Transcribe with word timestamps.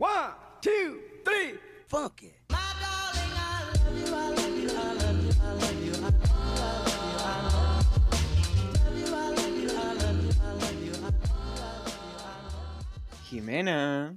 One, 0.00 0.30
two, 0.60 1.00
three, 1.24 1.58
funk 1.88 2.22
it. 2.22 2.36
Jimena, 13.24 14.16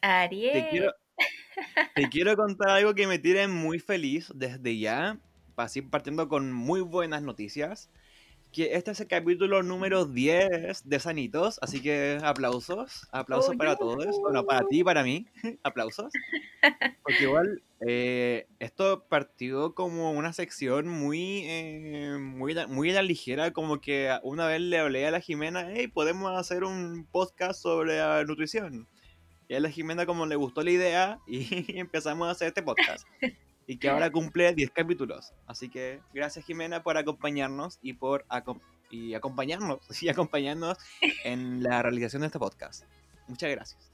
Ariel. 0.00 0.52
te 0.54 0.68
quiero, 0.70 0.92
te 1.94 2.08
quiero 2.08 2.34
contar 2.36 2.70
algo 2.70 2.94
que 2.94 3.06
me 3.06 3.18
tiene 3.18 3.48
muy 3.48 3.78
feliz 3.78 4.32
desde 4.34 4.78
ya, 4.78 5.18
así 5.56 5.82
partiendo 5.82 6.28
con 6.30 6.54
muy 6.54 6.80
buenas 6.80 7.20
noticias. 7.20 7.90
Que 8.56 8.74
este 8.74 8.92
es 8.92 9.00
el 9.00 9.06
capítulo 9.06 9.62
número 9.62 10.06
10 10.06 10.88
de 10.88 10.98
Sanitos, 10.98 11.58
así 11.60 11.82
que 11.82 12.18
aplausos, 12.22 13.06
aplausos 13.12 13.54
Oh, 13.54 13.58
para 13.58 13.76
todos, 13.76 14.18
bueno, 14.22 14.46
para 14.46 14.66
ti 14.66 14.80
y 14.80 14.82
para 14.82 15.02
mí, 15.02 15.26
aplausos. 15.62 16.10
Porque 17.02 17.24
igual 17.24 17.62
eh, 17.86 18.46
esto 18.58 19.04
partió 19.10 19.74
como 19.74 20.10
una 20.12 20.32
sección 20.32 20.88
muy, 20.88 21.42
eh, 21.44 22.16
muy, 22.18 22.54
muy 22.68 22.92
la 22.92 23.02
ligera, 23.02 23.52
como 23.52 23.82
que 23.82 24.10
una 24.22 24.46
vez 24.46 24.62
le 24.62 24.78
hablé 24.78 25.06
a 25.06 25.10
la 25.10 25.20
Jimena, 25.20 25.68
hey, 25.70 25.88
podemos 25.88 26.34
hacer 26.34 26.64
un 26.64 27.04
podcast 27.12 27.60
sobre 27.60 28.00
ah, 28.00 28.24
nutrición. 28.26 28.88
Y 29.48 29.54
a 29.54 29.60
la 29.60 29.68
Jimena 29.68 30.06
como 30.06 30.24
le 30.24 30.36
gustó 30.36 30.62
la 30.62 30.70
idea 30.70 31.18
y 31.26 31.78
empezamos 31.78 32.26
a 32.26 32.30
hacer 32.30 32.48
este 32.48 32.62
podcast. 32.62 33.06
Y 33.66 33.78
que 33.78 33.88
ahora 33.88 34.10
cumple 34.10 34.54
10 34.54 34.70
capítulos. 34.70 35.32
Así 35.46 35.68
que 35.68 36.00
gracias 36.14 36.44
Jimena 36.44 36.82
por 36.82 36.96
acompañarnos 36.96 37.78
y 37.82 37.94
por 37.94 38.24
acom- 38.28 38.60
y 38.90 39.14
acompañarnos, 39.14 39.80
y 40.02 40.08
acompañarnos 40.08 40.78
en 41.24 41.62
la 41.62 41.82
realización 41.82 42.20
de 42.20 42.26
este 42.26 42.38
podcast. 42.38 42.84
Muchas 43.28 43.50
gracias. 43.50 43.90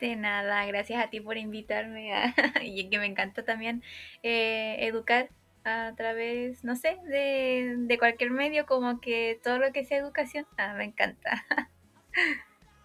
De 0.00 0.16
nada, 0.16 0.66
gracias 0.66 1.02
a 1.02 1.10
ti 1.10 1.20
por 1.20 1.36
invitarme 1.36 2.12
a- 2.12 2.34
y 2.64 2.90
que 2.90 2.98
me 2.98 3.06
encanta 3.06 3.44
también 3.44 3.82
eh, 4.22 4.76
educar 4.80 5.30
a 5.64 5.92
través, 5.96 6.64
no 6.64 6.74
sé, 6.74 6.98
de, 7.06 7.76
de 7.78 7.98
cualquier 7.98 8.32
medio, 8.32 8.66
como 8.66 9.00
que 9.00 9.40
todo 9.44 9.58
lo 9.60 9.72
que 9.72 9.84
sea 9.84 9.98
educación, 9.98 10.44
ah, 10.58 10.74
me 10.76 10.84
encanta. 10.84 11.44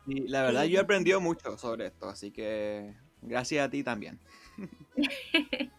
Y 0.06 0.28
la 0.30 0.44
verdad 0.44 0.64
Sí. 0.64 0.70
yo 0.70 0.80
he 0.80 0.84
aprendido 0.84 1.20
mucho 1.20 1.58
sobre 1.58 1.88
esto, 1.88 2.08
así 2.08 2.32
que 2.32 2.94
gracias 3.22 3.66
a 3.68 3.70
ti 3.70 3.84
también. 3.84 4.20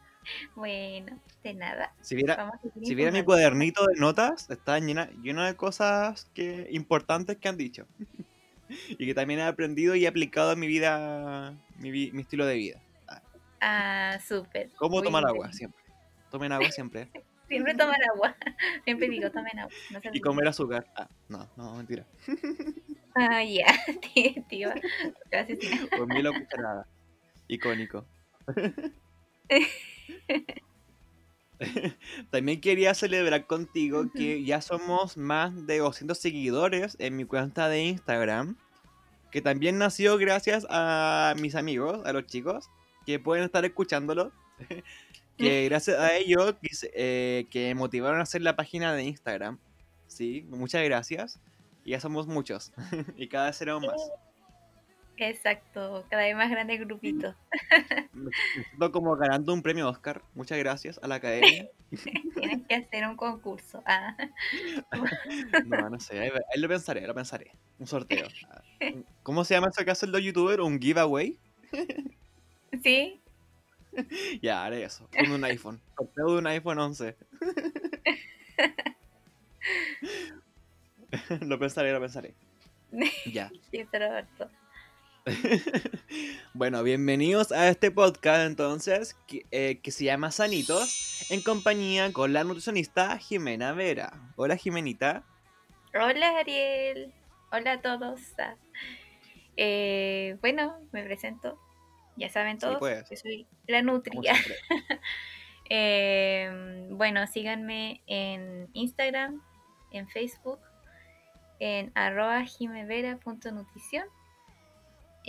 Bueno, 0.55 1.19
de 1.43 1.55
nada. 1.55 1.95
Si 2.01 2.15
viera, 2.15 2.35
a 2.35 2.61
si 2.83 2.95
mi 2.95 3.23
cuadernito 3.23 3.87
de 3.87 3.99
notas, 3.99 4.51
está 4.51 4.79
llena, 4.79 5.11
lleno 5.23 5.45
de 5.45 5.57
cosas 5.57 6.31
que, 6.35 6.69
importantes 6.71 7.39
que 7.39 7.49
han 7.49 7.57
dicho. 7.57 7.87
y 8.91 9.07
que 9.07 9.15
también 9.15 9.41
he 9.41 9.45
aprendido 9.45 9.95
y 9.95 10.07
aplicado 10.07 10.53
en 10.53 10.61
mi 10.61 10.67
vida, 10.67 11.55
mi, 11.79 12.21
estilo 12.21 12.47
de 12.47 12.57
vida. 12.57 12.81
Ah, 13.61 14.19
súper. 14.27 14.71
¿Cómo 14.77 15.03
tomar 15.03 15.25
bien. 15.25 15.35
agua? 15.35 15.53
Siempre. 15.53 15.83
Tomen 16.31 16.53
agua 16.53 16.71
siempre. 16.71 17.09
Siempre 17.49 17.75
tomar 17.75 17.97
agua. 18.13 18.37
Siempre 18.85 19.09
digo, 19.09 19.31
tomen 19.31 19.59
agua. 19.59 19.73
No 19.91 20.01
Y 20.13 20.21
comer 20.21 20.49
azúcar. 20.49 20.87
Ah, 20.95 21.09
no, 21.31 21.49
no, 21.57 21.77
mentira. 21.77 22.05
Ah, 23.15 23.43
ya, 23.43 23.65
tío, 24.15 24.45
tío. 24.51 24.71
Por 25.97 26.07
mí 26.07 26.21
lo 26.21 26.35
cucharada. 26.35 26.87
Icónico. 27.49 28.05
También 32.31 32.61
quería 32.61 32.95
celebrar 32.95 33.47
contigo 33.47 34.11
que 34.15 34.45
ya 34.45 34.61
somos 34.61 35.17
más 35.17 35.67
de 35.67 35.79
200 35.79 36.17
seguidores 36.17 36.97
en 37.01 37.17
mi 37.17 37.25
cuenta 37.25 37.69
de 37.69 37.85
Instagram. 37.85 38.57
Que 39.31 39.43
también 39.43 39.79
nació 39.79 40.17
gracias 40.17 40.67
a 40.71 41.35
mis 41.39 41.55
amigos, 41.55 42.01
a 42.07 42.13
los 42.13 42.27
chicos, 42.27 42.71
que 43.05 43.19
pueden 43.19 43.45
estar 43.45 43.65
escuchándolo. 43.65 44.33
que 45.37 45.69
gracias 45.69 45.99
a 45.99 46.17
ellos 46.17 46.55
eh, 46.95 47.47
que 47.51 47.69
me 47.69 47.75
motivaron 47.75 48.21
a 48.21 48.23
hacer 48.23 48.43
la 48.43 48.57
página 48.57 48.95
de 48.95 49.05
Instagram. 49.05 49.59
Sí, 50.07 50.47
muchas 50.49 50.83
gracias. 50.85 51.41
Y 51.85 51.91
ya 51.91 52.01
somos 52.01 52.27
muchos. 52.27 52.73
y 53.17 53.29
cada 53.29 53.47
vez 53.47 53.57
seremos 53.57 53.87
más. 53.87 54.01
Exacto, 55.21 56.07
cada 56.09 56.23
vez 56.23 56.37
más 56.37 56.49
grande 56.49 56.75
el 56.75 56.85
grupito. 56.85 57.35
Me 58.13 58.31
siento 58.55 58.93
como 58.93 59.17
ganando 59.17 59.53
un 59.53 59.63
premio 59.63 59.89
Oscar. 59.89 60.23
Muchas 60.35 60.59
gracias 60.59 61.01
a 61.03 61.09
la 61.09 61.17
academia. 61.17 61.69
Tienes 62.37 62.67
que 62.69 62.75
hacer 62.75 63.07
un 63.07 63.17
concurso. 63.17 63.83
Ah, 63.85 64.17
No, 65.67 65.91
no 65.91 65.99
sé. 65.99 66.21
Ahí, 66.21 66.31
ahí 66.31 66.61
lo 66.61 66.69
pensaré, 66.69 67.07
lo 67.07 67.15
pensaré. 67.15 67.51
Un 67.79 67.87
sorteo. 67.87 68.29
¿Cómo 69.25 69.45
se 69.45 69.55
llama 69.55 69.69
eso 69.69 69.85
que 69.85 69.91
hacen 69.91 70.13
los 70.13 70.23
youtubers? 70.23 70.63
¿Un 70.63 70.81
giveaway? 70.81 71.39
¿Sí? 72.83 73.21
Ya, 74.41 74.65
haré 74.65 74.85
eso. 74.85 75.09
Con 75.17 75.33
un 75.33 75.45
iPhone. 75.45 75.81
Sorteo 75.97 76.33
de 76.33 76.39
un 76.39 76.47
iPhone 76.47 76.79
11. 76.79 77.17
lo 81.41 81.59
pensaré, 81.59 81.93
lo 81.93 82.01
pensaré. 82.01 82.35
Ya. 83.33 83.51
Sí, 83.71 83.85
pero. 83.91 84.07
bueno, 86.55 86.83
bienvenidos 86.83 87.53
a 87.53 87.69
este 87.69 87.91
podcast 87.91 88.47
entonces 88.47 89.17
que, 89.27 89.45
eh, 89.51 89.81
que 89.83 89.91
se 89.91 90.05
llama 90.05 90.31
Sanitos 90.31 91.27
en 91.31 91.43
compañía 91.43 92.13
con 92.13 92.33
la 92.33 92.45
nutricionista 92.45 93.19
Jimena 93.19 93.73
Vera. 93.73 94.13
Hola 94.37 94.57
Jimenita. 94.57 95.25
Hola 95.95 96.39
Ariel. 96.39 97.13
Hola 97.53 97.73
a 97.73 97.81
todos. 97.81 98.21
Ah, 98.39 98.57
eh, 99.57 100.37
bueno, 100.41 100.79
me 100.93 101.03
presento. 101.05 101.59
Ya 102.17 102.29
saben 102.29 102.61
Sí, 102.61 102.67
todos 102.67 102.79
pues. 102.79 103.09
que 103.09 103.17
soy 103.17 103.47
la 103.67 103.83
Nutria. 103.83 104.35
Eh, 105.71 106.87
bueno, 106.91 107.27
síganme 107.27 108.03
en 108.07 108.69
Instagram, 108.73 109.43
en 109.93 110.09
Facebook, 110.09 110.61
en 111.61 111.93
arroba 111.95 112.45
jimevera.nutrición. 112.45 114.07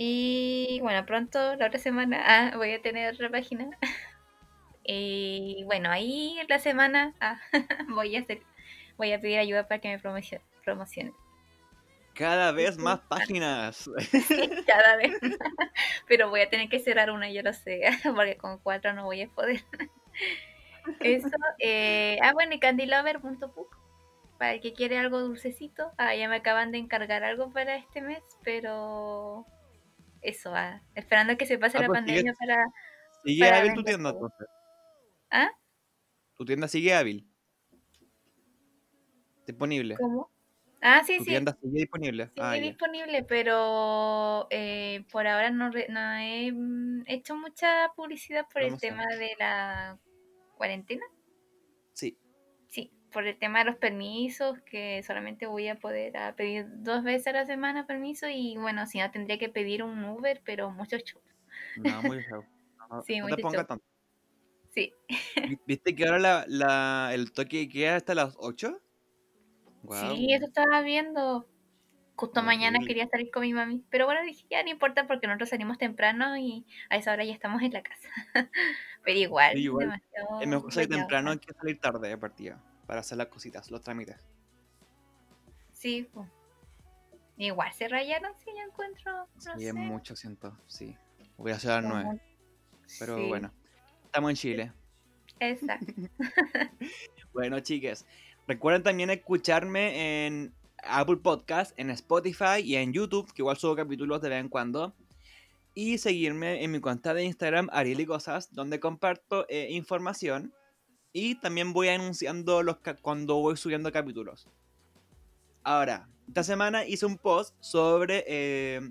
Y 0.02 0.80
bueno, 0.82 1.06
pronto, 1.06 1.58
la 1.58 1.68
otra 1.68 1.78
semana, 1.78 2.24
ah, 2.26 2.54
voy 2.56 2.72
a 2.72 2.82
tener 2.82 3.14
otra 3.14 3.30
página. 3.30 3.70
Y 4.92 5.64
bueno, 5.66 5.92
ahí 5.92 6.40
en 6.40 6.48
la 6.48 6.58
semana 6.58 7.14
ah, 7.20 7.40
voy 7.90 8.16
a 8.16 8.22
hacer, 8.22 8.42
voy 8.98 9.12
a 9.12 9.22
pedir 9.22 9.38
ayuda 9.38 9.68
para 9.68 9.80
que 9.82 9.90
me 9.90 10.02
promocio- 10.02 10.42
promocionen. 10.66 11.14
Cada 12.16 12.52
vez 12.54 12.78
más 12.80 13.02
páginas. 13.02 13.88
Cada 14.66 14.96
vez. 14.96 15.20
Pero 16.08 16.30
voy 16.30 16.42
a 16.42 16.50
tener 16.50 16.70
que 16.70 16.80
cerrar 16.80 17.12
una, 17.12 17.30
yo 17.30 17.44
lo 17.44 17.54
sé, 17.54 17.82
porque 18.16 18.38
con 18.38 18.58
cuatro 18.60 18.94
no 18.94 19.04
voy 19.04 19.22
a 19.22 19.28
poder. 19.28 19.64
Eso. 21.02 21.28
eh, 21.60 22.18
ah, 22.24 22.32
bueno, 22.34 22.56
y 22.56 22.60
candylover.puc. 22.60 23.78
Para 24.40 24.54
el 24.54 24.62
que 24.62 24.74
quiere 24.74 24.98
algo 24.98 25.20
dulcecito. 25.20 25.92
Ah, 25.98 26.16
ya 26.16 26.28
me 26.30 26.38
acaban 26.38 26.72
de 26.72 26.80
encargar 26.80 27.24
algo 27.24 27.52
para 27.52 27.76
este 27.76 28.02
mes, 28.02 28.24
pero 28.44 29.46
eso, 30.22 30.54
ah, 30.56 30.82
esperando 30.96 31.38
que 31.38 31.46
se 31.46 31.58
pase 31.58 31.78
Ah, 31.78 31.82
la 31.82 31.88
pues 31.88 32.00
sigue- 32.02 32.08
pandemia 32.16 32.34
para... 32.40 32.66
Sigue 33.26 33.44
Para 33.46 33.58
hábil 33.60 33.74
tu 33.74 33.84
tienda 33.84 34.10
entonces. 34.12 34.48
¿Ah? 35.32 35.50
Tu 36.36 36.46
tienda 36.46 36.68
sigue 36.68 36.94
hábil. 36.94 37.28
Disponible. 39.46 39.96
¿Cómo? 39.98 40.30
Ah, 40.82 41.04
sí, 41.06 41.18
Tu 41.18 41.24
sí. 41.26 41.30
tienda 41.32 41.58
sigue 41.62 41.80
disponible. 41.80 42.28
Sigue 42.28 42.42
Ah, 42.42 42.56
ya. 42.56 42.62
disponible, 42.62 43.24
pero 43.24 44.48
eh, 44.50 45.06
por 45.12 45.28
ahora 45.28 45.50
no, 45.52 45.70
no 45.70 46.14
he 46.18 46.52
mm, 46.54 47.04
hecho 47.08 47.36
mucha 47.36 47.92
publicidad 47.96 48.46
por 48.54 48.62
el 48.62 48.78
tema 48.80 49.06
de 49.18 49.32
la 49.38 50.00
cuarentena. 50.56 51.04
Por 53.12 53.26
el 53.26 53.38
tema 53.38 53.60
de 53.60 53.66
los 53.66 53.76
permisos, 53.78 54.60
que 54.62 55.02
solamente 55.04 55.48
voy 55.48 55.68
a 55.68 55.76
poder 55.76 56.14
pedir 56.36 56.66
dos 56.84 57.04
veces 57.04 57.28
a 57.28 57.32
la 57.32 57.46
semana 57.46 57.88
permiso 57.88 58.28
y 58.30 58.56
bueno, 58.58 58.86
si 58.86 59.00
no 59.00 59.10
tendría 59.12 59.38
que 59.40 59.50
pedir 59.50 59.82
un 59.84 60.04
Uber, 60.06 60.42
pero 60.46 60.70
muchos 60.72 61.04
show. 61.04 61.22
No, 61.78 62.04
muy 62.04 62.22
feo. 62.24 62.46
No, 62.90 63.02
Sí, 63.02 63.20
no 63.20 63.28
te 63.28 63.38
pongas 63.42 63.62
show. 63.62 63.68
tanto. 63.68 63.86
Sí, 64.72 64.94
Vi- 65.48 65.58
¿Viste 65.66 65.96
que 65.96 66.06
ahora 66.06 66.20
la, 66.20 66.46
la- 66.48 67.12
el 67.14 67.32
toque 67.32 67.68
queda 67.68 67.96
hasta 67.96 68.14
las 68.16 68.36
8? 68.38 68.80
Guau. 69.84 70.16
sí, 70.16 70.34
eso 70.34 70.46
estaba 70.46 70.82
viendo. 70.82 71.48
Justo 72.16 72.44
mañana 72.44 72.80
quería 72.86 73.08
salir 73.08 73.32
con 73.32 73.44
mi 73.44 73.54
mami, 73.54 73.82
pero 73.90 74.06
bueno, 74.06 74.22
dije, 74.24 74.46
ya 74.50 74.62
no 74.62 74.70
importa 74.70 75.08
porque 75.08 75.26
nosotros 75.26 75.50
salimos 75.50 75.78
temprano 75.78 76.36
y 76.38 76.66
a 76.90 76.98
esa 76.98 77.14
hora 77.14 77.24
ya 77.24 77.32
estamos 77.34 77.62
en 77.62 77.72
la 77.72 77.82
casa. 77.82 78.10
pero 79.06 79.18
igual, 79.18 79.54
Sí, 79.56 79.64
igual. 79.64 79.86
demasiado 79.86 80.42
Es 80.42 80.48
mejor 80.50 80.74
salir 80.74 80.90
temprano 80.90 81.40
que 81.40 81.54
salir 81.54 81.80
tarde 81.80 82.10
de 82.10 82.18
partida. 82.18 82.62
Para 82.90 83.02
hacer 83.02 83.20
las 83.20 83.28
cositas, 83.28 83.70
los 83.70 83.82
trámites. 83.84 84.16
Sí, 85.74 86.10
igual 87.38 87.72
se 87.72 87.88
rayaron, 87.88 88.32
si 88.40 88.46
yo 88.48 88.64
encuentro, 88.68 89.28
no 89.46 89.58
Sí, 89.60 89.68
es 89.68 89.74
mucho, 89.76 90.16
siento. 90.16 90.58
Sí. 90.66 90.98
Voy 91.38 91.52
a 91.52 91.56
hacer 91.56 91.70
a 91.70 91.82
las 91.82 91.92
9. 91.92 92.04
como- 92.04 92.20
Pero 92.98 93.18
sí, 93.18 93.28
bueno. 93.28 93.52
Estamos 94.06 94.30
en 94.32 94.36
Chile. 94.36 94.74
Exacto. 95.40 95.94
Bueno, 97.32 97.60
chiques, 97.60 98.08
recuerden 98.48 98.82
también 98.82 99.12
escucharme 99.12 100.26
en 100.26 100.52
Apple 100.84 101.18
Podcast, 101.18 101.78
en 101.80 101.92
Spotify 101.92 102.60
y 102.64 102.76
en 102.76 102.92
YouTube, 102.92 103.32
que 103.32 103.44
igual 103.44 103.56
subo 103.58 103.76
capítulos 103.76 104.20
de 104.22 104.30
vez 104.30 104.40
en 104.40 104.50
cuando. 104.50 104.96
y 105.76 106.00
seguirme 106.00 106.64
en 106.64 106.72
mi 106.72 106.80
cuenta 106.82 107.14
de 107.14 107.24
Instagram, 107.24 107.70
Ariel 107.72 108.00
y 108.00 108.08
Cosas, 108.08 108.52
donde 108.52 108.80
comparto 108.80 109.46
eh, 109.48 109.68
información 109.70 110.56
y 111.14 111.36
también 111.36 111.74
voy 111.74 111.90
anunciando 111.90 112.64
los 112.64 112.78
cuando 113.02 113.36
voy 113.36 113.58
subiendo 113.58 113.92
capítulos. 113.92 114.48
Ahora, 115.64 116.08
esta 116.28 116.44
semana 116.44 116.86
hice 116.86 117.06
un 117.06 117.18
post 117.18 117.56
sobre 117.60 118.24
eh, 118.28 118.82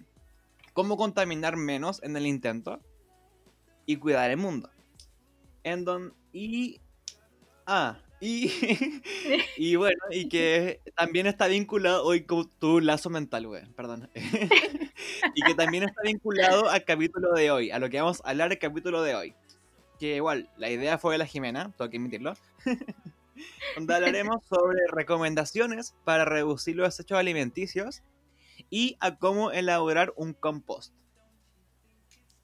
cómo 0.73 0.97
contaminar 0.97 1.57
menos 1.57 2.03
en 2.03 2.17
el 2.17 2.27
intento 2.27 2.81
y 3.87 3.97
cuidar 3.97 4.31
el 4.31 4.37
mundo. 4.37 4.71
En 5.65 5.85
don, 5.85 6.15
y. 6.33 6.81
Ah, 7.67 7.99
y. 8.21 8.51
y 9.57 9.77
bueno, 9.77 9.99
y 10.11 10.29
que 10.29 10.81
también 10.97 11.27
está 11.27 11.47
vinculado 11.47 12.05
hoy 12.05 12.25
con 12.25 12.51
tu 12.59 12.81
lazo 12.81 13.11
mental, 13.11 13.47
güey, 13.47 13.65
perdón. 13.75 14.11
y 15.35 15.43
que 15.43 15.55
también 15.55 15.85
está 15.85 16.03
vinculado 16.03 16.69
al 16.69 16.85
capítulo 16.85 17.33
de 17.33 17.51
hoy, 17.51 17.71
a 17.71 17.79
lo 17.79 17.89
que 17.89 18.01
vamos 18.01 18.21
a 18.25 18.31
hablar 18.31 18.53
el 18.53 18.59
capítulo 18.59 19.03
de 19.03 19.15
hoy. 19.15 19.35
Que 19.99 20.17
igual, 20.17 20.49
la 20.57 20.71
idea 20.71 20.99
fue 20.99 21.15
de 21.15 21.19
la 21.19 21.27
Jimena, 21.27 21.73
tengo 21.77 21.91
que 21.91 21.97
admitirlo. 21.97 22.35
donde 23.77 23.95
hablaremos 23.95 24.45
sobre 24.47 24.81
recomendaciones 24.91 25.95
para 26.05 26.25
reducir 26.25 26.77
los 26.77 26.89
desechos 26.89 27.19
alimenticios 27.19 28.03
y 28.71 28.97
a 29.01 29.17
cómo 29.17 29.51
elaborar 29.51 30.13
un 30.17 30.33
compost. 30.35 30.93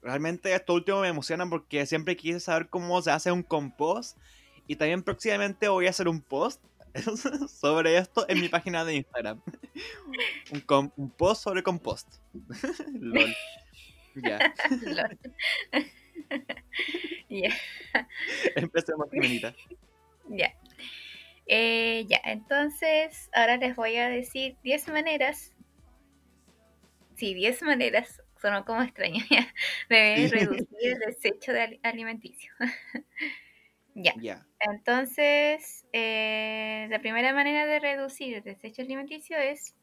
Realmente 0.01 0.53
esto 0.53 0.73
último 0.73 1.01
me 1.01 1.07
emociona 1.07 1.49
porque 1.49 1.85
siempre 1.85 2.15
quise 2.15 2.39
saber 2.39 2.69
cómo 2.69 3.01
se 3.01 3.11
hace 3.11 3.31
un 3.31 3.43
compost 3.43 4.17
y 4.67 4.75
también 4.75 5.03
próximamente 5.03 5.67
voy 5.67 5.87
a 5.87 5.89
hacer 5.89 6.07
un 6.07 6.21
post 6.21 6.63
sobre 7.49 7.97
esto 7.97 8.25
en 8.29 8.39
mi 8.39 8.47
página 8.49 8.85
de 8.85 8.95
Instagram. 8.95 9.41
un, 10.53 10.59
com- 10.61 10.91
un 10.95 11.09
post 11.09 11.43
sobre 11.43 11.63
compost. 11.63 12.07
Lol. 12.93 13.35
Ya. 14.15 14.53
Ya, 17.29 17.49
empecemos, 18.55 19.09
Jimenita. 19.11 19.53
ya. 20.29 20.53
Eh, 21.47 22.05
ya, 22.07 22.19
entonces 22.23 23.29
ahora 23.33 23.57
les 23.57 23.75
voy 23.75 23.95
a 23.97 24.09
decir 24.09 24.57
10 24.63 24.87
maneras. 24.87 25.53
Sí, 27.15 27.33
10 27.33 27.61
maneras, 27.61 28.21
sonó 28.41 28.65
como 28.65 28.81
extraño, 28.81 29.23
ya, 29.29 29.47
de 29.89 30.27
reducir 30.31 30.67
el 30.81 30.99
desecho 30.99 31.53
de 31.53 31.61
ali- 31.61 31.79
alimenticio. 31.83 32.51
ya, 33.95 34.13
Ya. 34.21 34.45
entonces 34.59 35.85
eh, 35.93 36.87
la 36.89 36.99
primera 36.99 37.33
manera 37.33 37.65
de 37.65 37.79
reducir 37.79 38.35
el 38.35 38.43
desecho 38.43 38.81
alimenticio 38.81 39.37
es 39.37 39.75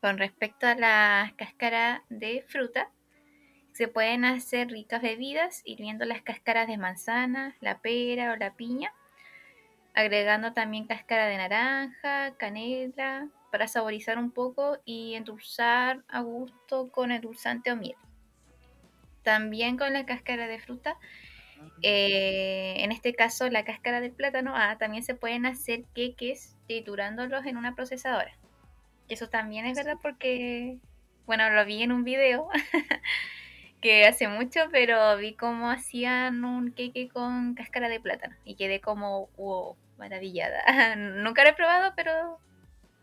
con 0.00 0.18
respecto 0.18 0.66
a 0.66 0.74
la 0.74 1.34
cáscara 1.36 2.04
de 2.08 2.44
fruta. 2.48 2.90
Se 3.78 3.86
pueden 3.86 4.24
hacer 4.24 4.70
ricas 4.70 5.00
bebidas 5.00 5.62
hirviendo 5.64 6.04
las 6.04 6.20
cáscaras 6.20 6.66
de 6.66 6.76
manzana, 6.76 7.54
la 7.60 7.78
pera 7.78 8.32
o 8.32 8.36
la 8.36 8.54
piña, 8.54 8.92
agregando 9.94 10.52
también 10.52 10.88
cáscara 10.88 11.26
de 11.26 11.36
naranja, 11.36 12.34
canela, 12.38 13.28
para 13.52 13.68
saborizar 13.68 14.18
un 14.18 14.32
poco 14.32 14.78
y 14.84 15.14
endulzar 15.14 16.02
a 16.08 16.22
gusto 16.22 16.90
con 16.90 17.12
endulzante 17.12 17.70
o 17.70 17.76
miel. 17.76 17.94
También 19.22 19.76
con 19.76 19.92
la 19.92 20.04
cáscara 20.06 20.48
de 20.48 20.58
fruta, 20.58 20.96
eh, 21.80 22.74
en 22.78 22.90
este 22.90 23.14
caso 23.14 23.48
la 23.48 23.64
cáscara 23.64 24.00
del 24.00 24.10
plátano, 24.10 24.54
ah, 24.56 24.76
también 24.76 25.04
se 25.04 25.14
pueden 25.14 25.46
hacer 25.46 25.84
queques 25.94 26.56
triturándolos 26.66 27.46
en 27.46 27.56
una 27.56 27.76
procesadora. 27.76 28.36
Eso 29.08 29.28
también 29.28 29.66
es 29.66 29.76
verdad 29.76 29.98
porque, 30.02 30.78
bueno, 31.26 31.48
lo 31.50 31.64
vi 31.64 31.84
en 31.84 31.92
un 31.92 32.02
video 32.02 32.48
que 33.80 34.06
hace 34.06 34.28
mucho, 34.28 34.60
pero 34.70 35.16
vi 35.16 35.34
cómo 35.34 35.70
hacían 35.70 36.44
un 36.44 36.72
queque 36.72 37.08
con 37.08 37.54
cáscara 37.54 37.88
de 37.88 38.00
plátano 38.00 38.36
y 38.44 38.56
quedé 38.56 38.80
como, 38.80 39.28
wow, 39.36 39.76
maravillada. 39.98 40.62
Nunca 40.96 41.44
lo 41.44 41.50
he 41.50 41.54
probado, 41.54 41.92
pero 41.96 42.38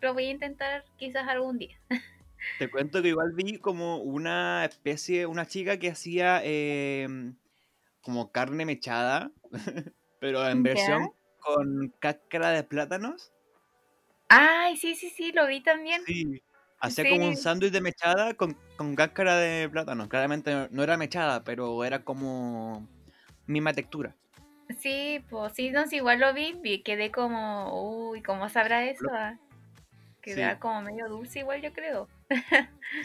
lo 0.01 0.13
voy 0.13 0.25
a 0.25 0.31
intentar 0.31 0.85
quizás 0.97 1.27
algún 1.27 1.57
día. 1.57 1.79
Te 2.59 2.69
cuento 2.69 3.01
que 3.01 3.09
igual 3.09 3.33
vi 3.33 3.57
como 3.57 3.97
una 3.97 4.65
especie, 4.65 5.25
una 5.25 5.47
chica 5.47 5.79
que 5.79 5.89
hacía 5.89 6.41
eh, 6.43 7.07
como 8.01 8.31
carne 8.31 8.65
mechada, 8.65 9.31
pero 10.19 10.47
en 10.47 10.61
versión 10.61 11.09
con 11.39 11.93
cáscara 11.99 12.51
de 12.51 12.63
plátanos. 12.63 13.31
Ay, 14.29 14.77
sí, 14.77 14.95
sí, 14.95 15.09
sí, 15.09 15.31
lo 15.31 15.47
vi 15.47 15.61
también. 15.61 16.03
Sí. 16.05 16.41
Hacía 16.85 17.09
como 17.09 17.27
un 17.27 17.35
Sí. 17.35 17.43
sándwich 17.43 17.71
de 17.71 17.81
mechada 17.81 18.33
con, 18.33 18.57
con 18.77 18.95
cáscara 18.95 19.35
de 19.37 19.69
plátano. 19.69 20.07
Claramente 20.09 20.67
no- 20.71 20.83
era 20.83 20.97
mechada, 20.97 21.43
pero 21.43 21.83
era 21.83 22.03
como 22.03 22.87
misma 23.47 23.73
textura. 23.73 24.15
Sí, 24.79 25.23
pues 25.29 25.53
sí, 25.53 25.69
no, 25.71 25.85
sí, 25.87 25.97
igual 25.97 26.19
lo 26.19 26.33
vi, 26.33 26.53
vi, 26.61 26.81
quedé 26.81 27.11
como, 27.11 28.09
uy, 28.09 28.21
¿cómo 28.23 28.49
sabrá 28.49 28.83
eso? 28.85 29.05
Ah, 29.13 29.37
Queda 30.21 30.53
Sí. 30.53 30.59
como 30.59 30.81
medio 30.81 31.07
dulce 31.07 31.39
igual, 31.39 31.61
yo 31.61 31.71
creo. 31.71 32.07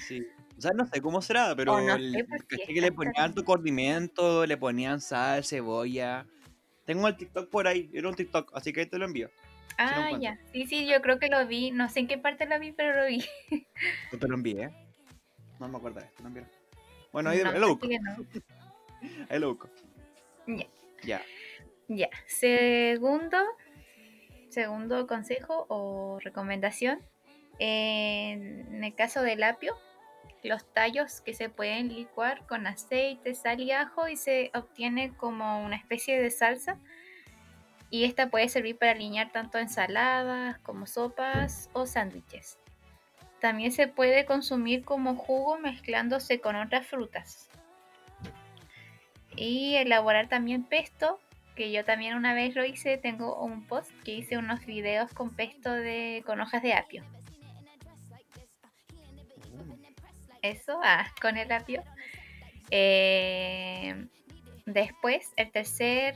Sí. 0.08 0.22
O 0.56 0.60
sea, 0.62 0.70
no 0.74 0.86
sé 0.86 1.02
cómo 1.02 1.20
será, 1.20 1.54
pero 1.54 1.78
no 1.80 1.94
el- 1.94 2.12
sé, 2.12 2.56
que 2.66 2.80
le 2.80 2.92
ponían 2.92 3.34
tu 3.34 3.44
condimento, 3.44 4.46
le 4.46 4.56
ponían 4.56 5.00
sal, 5.02 5.44
cebolla. 5.44 6.26
Tengo 6.86 7.06
el 7.08 7.16
TikTok 7.18 7.50
por 7.50 7.66
ahí, 7.66 7.90
era 7.92 8.08
un 8.08 8.14
TikTok, 8.14 8.52
así 8.54 8.72
que 8.72 8.80
ahí 8.80 8.86
te 8.86 8.98
lo 8.98 9.04
envío. 9.04 9.30
Ah, 9.78 10.10
ya. 10.18 10.38
Sí, 10.52 10.66
sí, 10.66 10.86
yo 10.86 11.00
creo 11.00 11.18
que 11.18 11.28
lo 11.28 11.46
vi. 11.46 11.70
No 11.70 11.88
sé 11.88 12.00
en 12.00 12.08
qué 12.08 12.18
parte 12.18 12.46
lo 12.46 12.58
vi, 12.58 12.72
pero 12.72 13.00
lo 13.00 13.06
vi. 13.06 13.24
Yo 14.12 14.18
te 14.18 14.28
lo 14.28 14.34
envié. 14.34 14.64
¿eh? 14.64 14.70
No 15.58 15.68
me 15.68 15.78
acuerdo 15.78 16.00
de 16.00 16.06
esto, 16.06 16.26
envié. 16.26 16.44
Bueno, 17.12 17.30
ahí, 17.30 17.42
No, 17.42 17.52
lo 17.52 17.68
busco. 17.70 17.86
no. 17.88 18.16
Ahí 19.30 19.38
lo 19.38 19.54
busco. 19.54 19.68
Ya. 20.46 20.66
Ya. 21.02 21.22
Ya. 21.88 22.10
Segundo, 22.26 23.38
segundo 24.50 25.06
consejo 25.06 25.66
o 25.68 26.18
recomendación. 26.20 27.00
En 27.58 28.84
el 28.84 28.94
caso 28.94 29.22
del 29.22 29.42
apio, 29.42 29.76
los 30.42 30.64
tallos 30.72 31.20
que 31.20 31.34
se 31.34 31.48
pueden 31.48 31.88
licuar 31.88 32.46
con 32.46 32.66
aceite, 32.66 33.34
sal 33.34 33.60
y 33.60 33.72
ajo 33.72 34.08
y 34.08 34.16
se 34.16 34.50
obtiene 34.54 35.14
como 35.16 35.64
una 35.64 35.76
especie 35.76 36.20
de 36.20 36.30
salsa. 36.30 36.78
Y 37.90 38.04
esta 38.04 38.30
puede 38.30 38.48
servir 38.48 38.78
para 38.78 38.92
alinear 38.92 39.32
tanto 39.32 39.58
ensaladas 39.58 40.58
como 40.60 40.86
sopas 40.86 41.68
o 41.72 41.86
sándwiches. 41.86 42.58
También 43.40 43.72
se 43.72 43.88
puede 43.88 44.26
consumir 44.26 44.84
como 44.84 45.16
jugo 45.16 45.58
mezclándose 45.58 46.40
con 46.40 46.56
otras 46.56 46.86
frutas. 46.86 47.48
Y 49.34 49.76
elaborar 49.76 50.28
también 50.28 50.64
pesto, 50.64 51.18
que 51.56 51.72
yo 51.72 51.84
también 51.84 52.14
una 52.14 52.34
vez 52.34 52.54
lo 52.54 52.64
hice, 52.64 52.98
tengo 52.98 53.42
un 53.42 53.66
post 53.66 53.90
que 54.04 54.12
hice 54.12 54.38
unos 54.38 54.64
videos 54.66 55.12
con 55.12 55.34
pesto 55.34 55.72
de 55.72 56.22
con 56.26 56.40
hojas 56.40 56.62
de 56.62 56.74
apio. 56.74 57.02
Eso, 60.42 60.80
ah, 60.82 61.06
con 61.20 61.36
el 61.36 61.50
apio. 61.50 61.82
Eh, 62.70 64.06
después, 64.66 65.32
el 65.36 65.50
tercer 65.50 66.14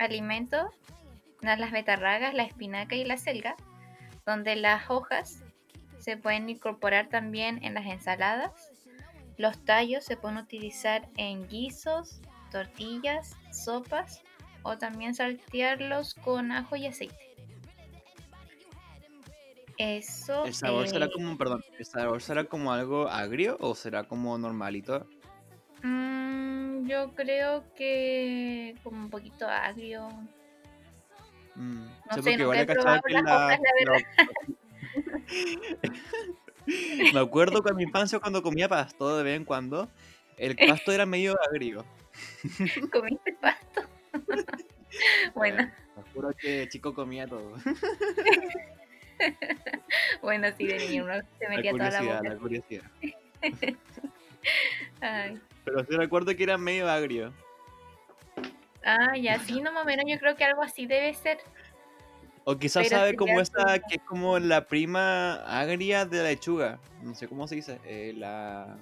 alimento, 0.00 0.70
las 1.42 1.58
las 1.58 1.70
betarragas, 1.70 2.34
la 2.34 2.42
espinaca 2.42 2.96
y 2.96 3.04
la 3.04 3.16
selga, 3.16 3.54
donde 4.26 4.56
las 4.56 4.90
hojas 4.90 5.42
se 5.98 6.16
pueden 6.16 6.48
incorporar 6.48 7.08
también 7.08 7.62
en 7.62 7.74
las 7.74 7.86
ensaladas. 7.86 8.72
Los 9.36 9.64
tallos 9.64 10.04
se 10.04 10.16
pueden 10.16 10.38
utilizar 10.38 11.08
en 11.16 11.46
guisos, 11.48 12.20
tortillas, 12.50 13.36
sopas 13.52 14.22
o 14.62 14.76
también 14.76 15.14
saltearlos 15.14 16.14
con 16.14 16.52
ajo 16.52 16.76
y 16.76 16.86
aceite. 16.86 17.30
Eso. 19.78 20.44
¿El 20.44 20.52
sabor 20.52 20.88
será 20.88 21.06
eh, 21.06 21.10
como, 21.10 21.38
perdón, 21.38 21.64
el 21.78 21.86
sabor 21.86 22.20
será 22.20 22.44
como 22.44 22.70
algo 22.72 23.08
agrio 23.08 23.56
o 23.60 23.74
será 23.74 24.04
como 24.04 24.36
normalito? 24.36 25.06
mm, 25.82 26.19
yo 26.90 27.14
creo 27.14 27.64
que 27.74 28.74
como 28.82 28.98
un 28.98 29.10
poquito 29.10 29.48
agrio. 29.48 30.08
Mm, 31.54 31.86
No 32.16 32.22
sé, 32.22 32.32
igual 32.32 32.58
nunca 32.58 32.72
he 32.72 32.76
probado 32.76 33.00
que 33.06 33.12
las 33.14 33.22
la- 33.24 33.58
la 33.84 34.02
Me 37.12 37.20
acuerdo 37.20 37.62
con 37.62 37.76
mi 37.76 37.82
infancia 37.88 38.18
cuando 38.18 38.42
comía 38.42 38.68
pasto 38.68 39.16
de 39.16 39.22
vez 39.24 39.36
en 39.36 39.44
cuando, 39.44 39.88
el 40.36 40.56
pasto 40.56 40.92
era 40.92 41.06
medio 41.06 41.36
agrio. 41.50 41.84
¿Comiste 42.92 43.32
pasto? 43.40 43.82
bueno, 45.34 45.62
Eh, 45.62 45.72
te 45.96 46.02
juro 46.12 46.30
que 46.36 46.68
chico 46.68 46.92
comía 46.94 47.26
todo. 47.26 47.54
bueno, 50.22 50.48
sí, 50.56 50.66
de 50.66 50.78
niño 50.78 51.04
uno 51.04 51.14
se 51.38 51.44
La 51.44 51.50
metía 51.56 51.70
toda 51.72 51.90
la 51.90 51.98
curiosidad, 51.98 52.18
boca. 52.18 52.28
la 52.34 52.36
curiosidad. 52.40 52.90
Ay. 55.00 55.40
Pero 55.64 55.84
sí 55.84 55.96
recuerdo 55.96 56.34
que 56.34 56.42
era 56.42 56.56
medio 56.58 56.90
agrio. 56.90 57.32
Ah, 58.84 59.16
ya, 59.16 59.38
sí, 59.40 59.60
no, 59.60 59.72
más 59.72 59.82
o 59.82 59.86
menos 59.86 60.04
yo 60.08 60.18
creo 60.18 60.36
que 60.36 60.44
algo 60.44 60.62
así 60.62 60.86
debe 60.86 61.12
ser. 61.14 61.38
O 62.44 62.56
quizás 62.56 62.84
Pero 62.88 62.96
sabe 63.00 63.16
como 63.16 63.44
sí. 63.44 63.52
que 63.88 63.96
es 63.96 64.02
como 64.02 64.38
la 64.38 64.66
prima 64.66 65.34
agria 65.44 66.06
de 66.06 66.16
la 66.18 66.24
lechuga. 66.24 66.78
No 67.02 67.14
sé 67.14 67.28
cómo 67.28 67.46
se 67.46 67.56
dice. 67.56 67.78
eh, 67.84 68.14
la. 68.16 68.76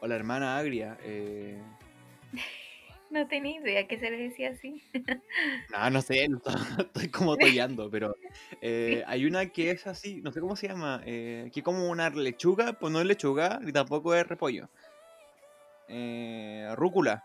o 0.00 0.06
la 0.06 0.14
hermana 0.14 0.58
agria. 0.58 0.98
Eh... 1.02 1.60
No 3.10 3.26
tenía 3.26 3.60
idea 3.60 3.88
que 3.88 3.98
se 3.98 4.10
le 4.10 4.16
decía 4.16 4.50
así. 4.50 4.82
No, 5.72 5.90
no 5.90 6.02
sé, 6.02 6.28
estoy 6.78 7.08
como 7.10 7.36
tollando, 7.36 7.90
pero 7.90 8.14
eh, 8.62 9.02
hay 9.06 9.26
una 9.26 9.46
que 9.46 9.70
es 9.70 9.86
así, 9.86 10.20
no 10.20 10.32
sé 10.32 10.40
cómo 10.40 10.56
se 10.56 10.68
llama, 10.68 11.02
eh, 11.04 11.50
que 11.52 11.60
es 11.60 11.64
como 11.64 11.88
una 11.88 12.10
lechuga, 12.10 12.72
pues 12.74 12.92
no 12.92 13.00
es 13.00 13.06
lechuga, 13.06 13.58
ni 13.60 13.72
tampoco 13.72 14.14
es 14.14 14.26
repollo. 14.26 14.68
Eh, 15.88 16.72
rúcula. 16.76 17.24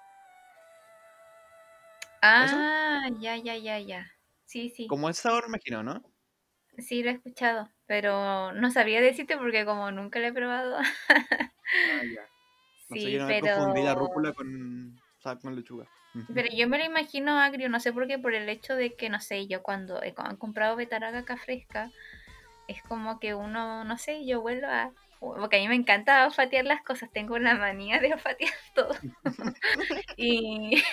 Ah, 2.22 3.02
ya, 3.20 3.38
ya, 3.38 3.56
ya, 3.56 3.80
ya. 3.80 4.08
Sí, 4.46 4.70
sí. 4.70 4.88
Como 4.88 5.10
ese 5.10 5.22
sabor, 5.22 5.44
me 5.44 5.58
imagino, 5.58 5.84
¿no? 5.84 6.04
Sí, 6.80 7.04
lo 7.04 7.12
he 7.12 7.14
escuchado, 7.14 7.70
pero 7.86 8.52
no 8.54 8.72
sabría 8.72 9.02
decirte 9.02 9.38
porque 9.38 9.66
como 9.66 9.92
nunca 9.92 10.20
lo 10.20 10.28
he 10.28 10.34
probado. 10.34 10.78
Ah, 10.78 12.04
ya. 12.04 12.28
No 12.90 12.96
sé, 12.96 13.02
Sí, 13.02 13.12
yo 13.12 13.22
no 13.22 13.28
pero... 13.28 13.56
confundí 13.56 13.84
la 13.84 13.96
rúcula 13.96 14.34
con, 14.34 15.00
con 15.42 15.56
lechuga. 15.56 15.88
Pero 16.34 16.48
yo 16.54 16.70
me 16.70 16.78
lo 16.78 16.86
imagino 16.86 17.38
agrio, 17.40 17.68
no 17.68 17.80
sé 17.80 17.92
por 17.92 18.08
qué, 18.08 18.18
por 18.18 18.34
el 18.34 18.48
hecho 18.48 18.76
de 18.76 18.94
que, 18.94 19.10
no 19.10 19.20
sé, 19.20 19.48
yo 19.48 19.62
cuando 19.62 20.02
he 20.02 20.14
han 20.16 20.38
comprado 20.38 20.76
betaraga 20.76 21.20
acá 21.20 21.36
fresca, 21.36 21.92
es 22.68 22.82
como 22.84 23.20
que 23.20 23.36
uno, 23.36 23.84
no 23.84 23.98
sé, 23.98 24.26
yo 24.26 24.42
vuelvo 24.42 24.68
a... 24.68 24.92
Porque 25.20 25.58
a 25.58 25.60
mí 25.60 25.68
me 25.68 25.76
encanta 25.76 26.26
olfatear 26.26 26.66
las 26.66 26.84
cosas, 26.84 27.10
tengo 27.12 27.38
la 27.40 27.56
manía 27.56 28.00
de 28.00 28.14
olfatear 28.14 28.54
todo. 28.76 28.96
y, 30.16 30.84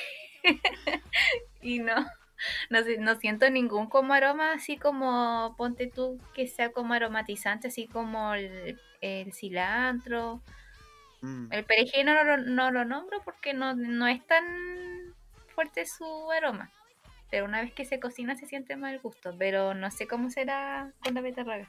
y 1.60 1.78
no, 1.78 2.06
no, 2.70 3.14
siento 3.16 3.48
ningún 3.50 3.88
como 3.88 4.14
aroma 4.14 4.52
así 4.52 4.76
como, 4.76 5.54
ponte 5.56 5.86
tú, 5.86 6.18
que 6.34 6.46
sea 6.46 6.72
como 6.72 6.94
aromatizante, 6.94 7.68
así 7.68 7.86
como 7.86 8.34
el 8.34 9.32
cilantro. 9.32 10.42
Mm. 11.22 11.52
El 11.52 11.64
perejil 11.64 12.04
no 12.04 12.24
lo, 12.24 12.36
no 12.36 12.70
lo 12.70 12.84
nombro 12.84 13.22
porque 13.24 13.54
no, 13.54 13.74
no 13.74 14.06
es 14.06 14.24
tan 14.26 15.14
fuerte 15.54 15.86
su 15.86 16.30
aroma. 16.30 16.70
Pero 17.30 17.46
una 17.46 17.62
vez 17.62 17.72
que 17.72 17.84
se 17.84 17.98
cocina 17.98 18.36
se 18.36 18.46
siente 18.46 18.76
mal 18.76 18.98
gusto. 18.98 19.34
Pero 19.38 19.72
no 19.74 19.90
sé 19.90 20.06
cómo 20.06 20.28
será 20.30 20.92
con 21.02 21.14
la 21.14 21.22
beterraga. 21.22 21.68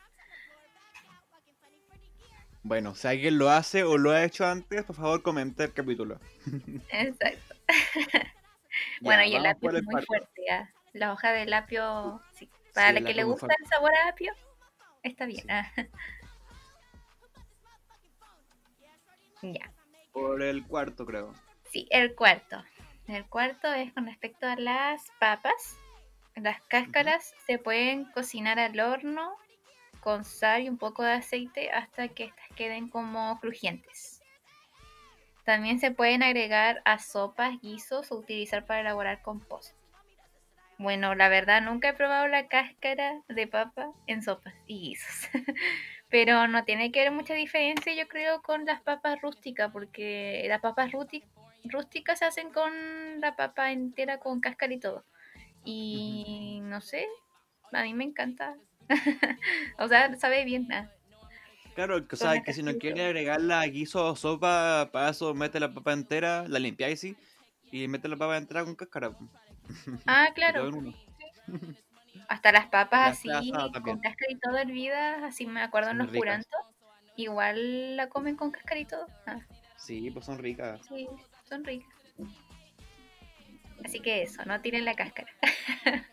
Bueno, 2.63 2.95
si 2.95 3.07
alguien 3.07 3.37
lo 3.37 3.49
hace 3.49 3.83
o 3.83 3.97
lo 3.97 4.11
ha 4.11 4.23
hecho 4.23 4.45
antes, 4.45 4.83
por 4.83 4.95
favor 4.95 5.21
comente 5.21 5.63
el 5.63 5.73
capítulo. 5.73 6.19
Exacto. 6.89 7.55
Ya, 9.01 9.07
bueno, 9.07 9.23
y 9.23 9.35
el 9.35 9.45
apio 9.45 9.69
es 9.69 9.83
muy 9.83 10.01
fuerte. 10.03 10.49
¿ah? 10.51 10.67
La 10.93 11.13
hoja 11.13 11.31
del 11.31 11.53
apio, 11.53 12.19
sí. 12.33 12.49
Para 12.73 12.87
Sí, 12.87 12.93
la 12.95 13.07
que 13.07 13.13
le 13.13 13.23
gusta 13.23 13.45
el 13.45 13.67
sabor 13.67 13.91
a 13.93 14.09
apio, 14.09 14.33
está 15.03 15.27
bien. 15.27 15.45
Sí. 15.75 15.81
Ya. 19.51 19.71
Por 20.13 20.41
el 20.41 20.65
cuarto, 20.65 21.05
creo. 21.05 21.33
Sí, 21.71 21.87
el 21.89 22.15
cuarto. 22.15 22.63
El 23.07 23.25
cuarto 23.25 23.73
es 23.73 23.91
con 23.93 24.05
respecto 24.05 24.47
a 24.47 24.55
las 24.55 25.11
papas. 25.19 25.77
Las 26.35 26.61
cáscaras 26.63 27.33
se 27.45 27.57
pueden 27.57 28.05
cocinar 28.11 28.59
al 28.59 28.79
horno 28.79 29.35
con 29.99 30.23
sal 30.23 30.63
y 30.63 30.69
un 30.69 30.77
poco 30.77 31.03
de 31.03 31.13
aceite 31.13 31.71
hasta 31.71 32.07
que 32.09 32.25
estas 32.25 32.47
queden 32.55 32.89
como 32.89 33.39
crujientes. 33.39 34.21
También 35.45 35.79
se 35.79 35.91
pueden 35.91 36.23
agregar 36.23 36.81
a 36.85 36.99
sopas, 36.99 37.59
guisos 37.61 38.11
o 38.11 38.17
utilizar 38.17 38.65
para 38.65 38.81
elaborar 38.81 39.21
compost. 39.21 39.75
Bueno, 40.77 41.15
la 41.15 41.29
verdad 41.29 41.61
nunca 41.61 41.89
he 41.89 41.93
probado 41.93 42.27
la 42.27 42.47
cáscara 42.47 43.21
de 43.27 43.47
papa 43.47 43.91
en 44.07 44.23
sopas 44.23 44.53
y 44.67 44.79
guisos. 44.79 45.29
Pero 46.13 46.47
no 46.47 46.63
tiene 46.63 46.91
que 46.91 46.99
haber 46.99 47.11
mucha 47.11 47.33
diferencia, 47.33 47.91
yo 47.95 48.07
creo, 48.07 48.43
con 48.43 48.65
las 48.65 48.79
papas 48.83 49.19
rústicas, 49.19 49.71
porque 49.71 50.45
las 50.47 50.61
papas 50.61 50.91
rústicas 50.91 52.19
se 52.19 52.25
hacen 52.25 52.51
con 52.51 52.71
la 53.19 53.35
papa 53.35 53.71
entera 53.71 54.19
con 54.19 54.39
cáscara 54.39 54.71
y 54.71 54.79
todo. 54.79 55.03
Y 55.65 56.59
no 56.65 56.81
sé, 56.81 57.07
a 57.71 57.81
mí 57.81 57.95
me 57.95 58.03
encanta. 58.03 58.55
o 59.79 59.87
sea, 59.87 60.15
sabe 60.19 60.45
bien. 60.45 60.71
ah. 60.71 60.87
Claro, 61.73 62.05
o 62.07 62.15
sea, 62.15 62.43
que 62.43 62.53
si 62.53 62.61
no 62.61 62.69
y 62.69 62.77
quiere 62.77 63.05
agregarla 63.05 63.61
a 63.61 63.65
guiso 63.65 64.05
o 64.05 64.15
sopa, 64.15 64.91
para 64.93 65.09
eso 65.09 65.33
mete 65.33 65.59
la 65.59 65.73
papa 65.73 65.93
entera, 65.93 66.47
la 66.47 66.59
limpiáis 66.59 66.99
sí, 66.99 67.17
y 67.71 67.87
mete 67.87 68.07
la 68.07 68.17
papa 68.17 68.37
entera 68.37 68.63
con 68.63 68.75
cáscara. 68.75 69.17
Ah, 70.05 70.27
Y 70.29 70.33
claro. 70.35 70.71
en. 72.33 72.35
Hasta 72.35 72.51
las 72.51 72.67
papas 72.67 73.23
Ya 73.23 73.37
así, 73.37 73.51
asada 73.51 73.81
con 73.81 73.99
cáscara 73.99 74.31
y 74.31 74.39
todo 74.39 74.57
hervidas, 74.57 75.23
así 75.23 75.45
me 75.45 75.61
acuerdo 75.61 75.91
en 75.91 75.97
Son 75.97 76.05
los 76.05 76.13
ricas. 76.13 76.45
curantos. 76.45 76.75
Igual 77.15 77.95
la 77.97 78.09
comen 78.09 78.35
con 78.35 78.51
cáscara 78.51 78.79
y 78.79 78.85
todo. 78.85 79.07
Ah, 79.27 79.39
Sí, 79.77 80.09
pues 80.11 80.25
son 80.25 80.37
ricas. 80.39 80.81
sí, 80.87 81.07
son 81.43 81.63
ricas. 81.63 81.89
Así 83.83 83.99
que 83.99 84.23
eso, 84.23 84.43
no 84.45 84.61
tiren 84.61 84.85
la 84.85 84.95
cáscara. 84.95 85.31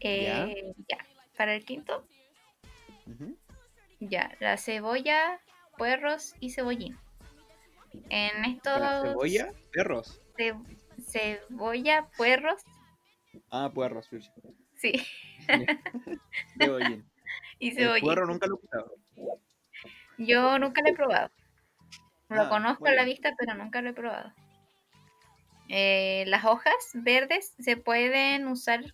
Eh, 0.00 0.74
ya, 0.86 0.98
para 1.36 1.54
el 1.54 1.64
quinto, 1.64 2.06
Ujú. 3.06 3.36
ya, 4.00 4.36
la 4.38 4.58
cebolla, 4.58 5.40
puerros 5.78 6.34
y 6.40 6.50
cebollín. 6.50 6.98
En 8.10 8.44
estos 8.44 8.74
Para 8.74 9.00
cebolla, 9.00 9.52
perros. 9.72 10.20
ce- 10.36 10.54
cebolla, 11.08 12.06
puerros, 12.18 12.60
Ah, 13.50 13.70
puerros, 13.72 14.06
sí. 14.06 14.18
sí, 14.76 14.92
y 17.58 17.80
El 17.80 18.00
puerro 18.00 18.26
nunca 18.26 18.46
lo 18.46 18.56
he 18.56 18.64
usado. 18.64 18.94
Yo 20.18 20.58
nunca 20.58 20.82
lo 20.82 20.88
he 20.88 20.94
probado. 20.94 21.30
Lo 22.28 22.36
Ah, 22.40 22.48
conozco 22.50 22.84
muy 22.84 22.90
a 22.90 22.94
la 22.94 23.04
vista, 23.04 23.34
pero 23.38 23.54
nunca 23.54 23.82
lo 23.82 23.90
he 23.90 23.94
probado. 23.94 24.32
Eh, 25.68 26.24
las 26.26 26.44
hojas 26.44 26.74
verdes 26.94 27.54
se 27.58 27.76
pueden 27.76 28.46
usar 28.48 28.84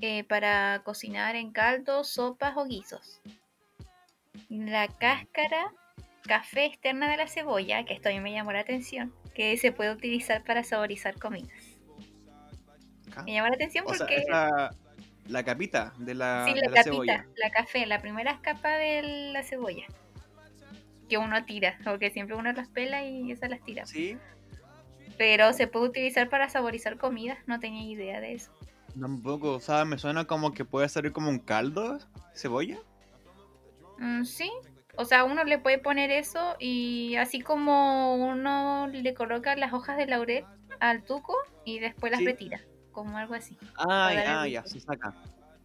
eh, 0.00 0.24
para 0.24 0.82
cocinar 0.84 1.36
en 1.36 1.52
caldos, 1.52 2.08
sopas 2.08 2.56
o 2.56 2.64
guisos. 2.64 3.20
La 4.48 4.86
cáscara 4.86 5.72
café 6.28 6.66
externa 6.66 7.10
de 7.10 7.16
la 7.16 7.26
cebolla, 7.26 7.84
que 7.84 7.94
esto 7.94 8.08
a 8.08 8.12
mí 8.12 8.20
me 8.20 8.30
llamó 8.32 8.52
la 8.52 8.60
atención, 8.60 9.12
que 9.34 9.56
se 9.56 9.72
puede 9.72 9.90
utilizar 9.90 10.44
para 10.44 10.62
saborizar 10.62 11.18
comidas. 11.18 11.61
Ah, 13.16 13.22
Me 13.24 13.32
llamó 13.34 13.48
la 13.48 13.54
atención 13.54 13.84
O 13.86 13.94
sea, 13.94 13.98
porque 14.06 14.16
es 14.16 14.28
la, 14.28 14.74
la 15.28 15.44
capita 15.44 15.92
de 15.98 16.14
la, 16.14 16.44
sí, 16.48 16.54
de 16.54 16.60
la 16.60 16.66
capita, 16.70 16.82
cebolla. 16.82 17.26
la 17.36 17.50
café, 17.50 17.86
la 17.86 18.00
primera 18.00 18.40
capa 18.42 18.70
de 18.76 19.30
la 19.32 19.42
cebolla 19.42 19.84
que 21.08 21.18
uno 21.18 21.44
tira, 21.44 21.78
porque 21.84 22.10
siempre 22.10 22.36
uno 22.36 22.52
las 22.52 22.68
pela 22.68 23.04
y 23.04 23.30
esas 23.32 23.50
las 23.50 23.62
tira. 23.64 23.84
Sí, 23.86 24.16
Pero 25.18 25.52
se 25.52 25.66
puede 25.66 25.86
utilizar 25.88 26.28
para 26.30 26.48
saborizar 26.48 26.96
comidas, 26.96 27.38
no 27.46 27.60
tenía 27.60 27.82
idea 27.90 28.20
de 28.20 28.32
eso. 28.34 28.50
tampoco. 28.98 29.52
O 29.52 29.60
sea, 29.60 29.84
me 29.84 29.98
suena 29.98 30.24
como 30.24 30.52
que 30.52 30.64
puede 30.64 30.88
salir 30.88 31.12
como 31.12 31.28
un 31.28 31.38
caldo, 31.38 31.98
cebolla. 32.34 32.78
Mm, 33.98 34.24
sí, 34.24 34.50
o 34.96 35.04
sea, 35.04 35.24
uno 35.24 35.44
le 35.44 35.58
puede 35.58 35.78
poner 35.78 36.10
eso 36.10 36.56
y 36.58 37.14
así 37.16 37.40
como 37.40 38.14
uno 38.16 38.88
le 38.88 39.14
coloca 39.14 39.54
las 39.56 39.72
hojas 39.72 39.96
de 39.98 40.06
laurel 40.06 40.44
al 40.80 41.04
tuco 41.04 41.34
y 41.64 41.78
después 41.78 42.10
las 42.10 42.20
Sí. 42.20 42.26
retira, 42.26 42.60
como 42.92 43.16
algo 43.16 43.34
así. 43.34 43.56
Ah, 43.76 44.12
darle 44.14 44.24
ah, 44.26 44.46
ya, 44.48 44.64
se 44.66 44.80
saca. 44.80 45.14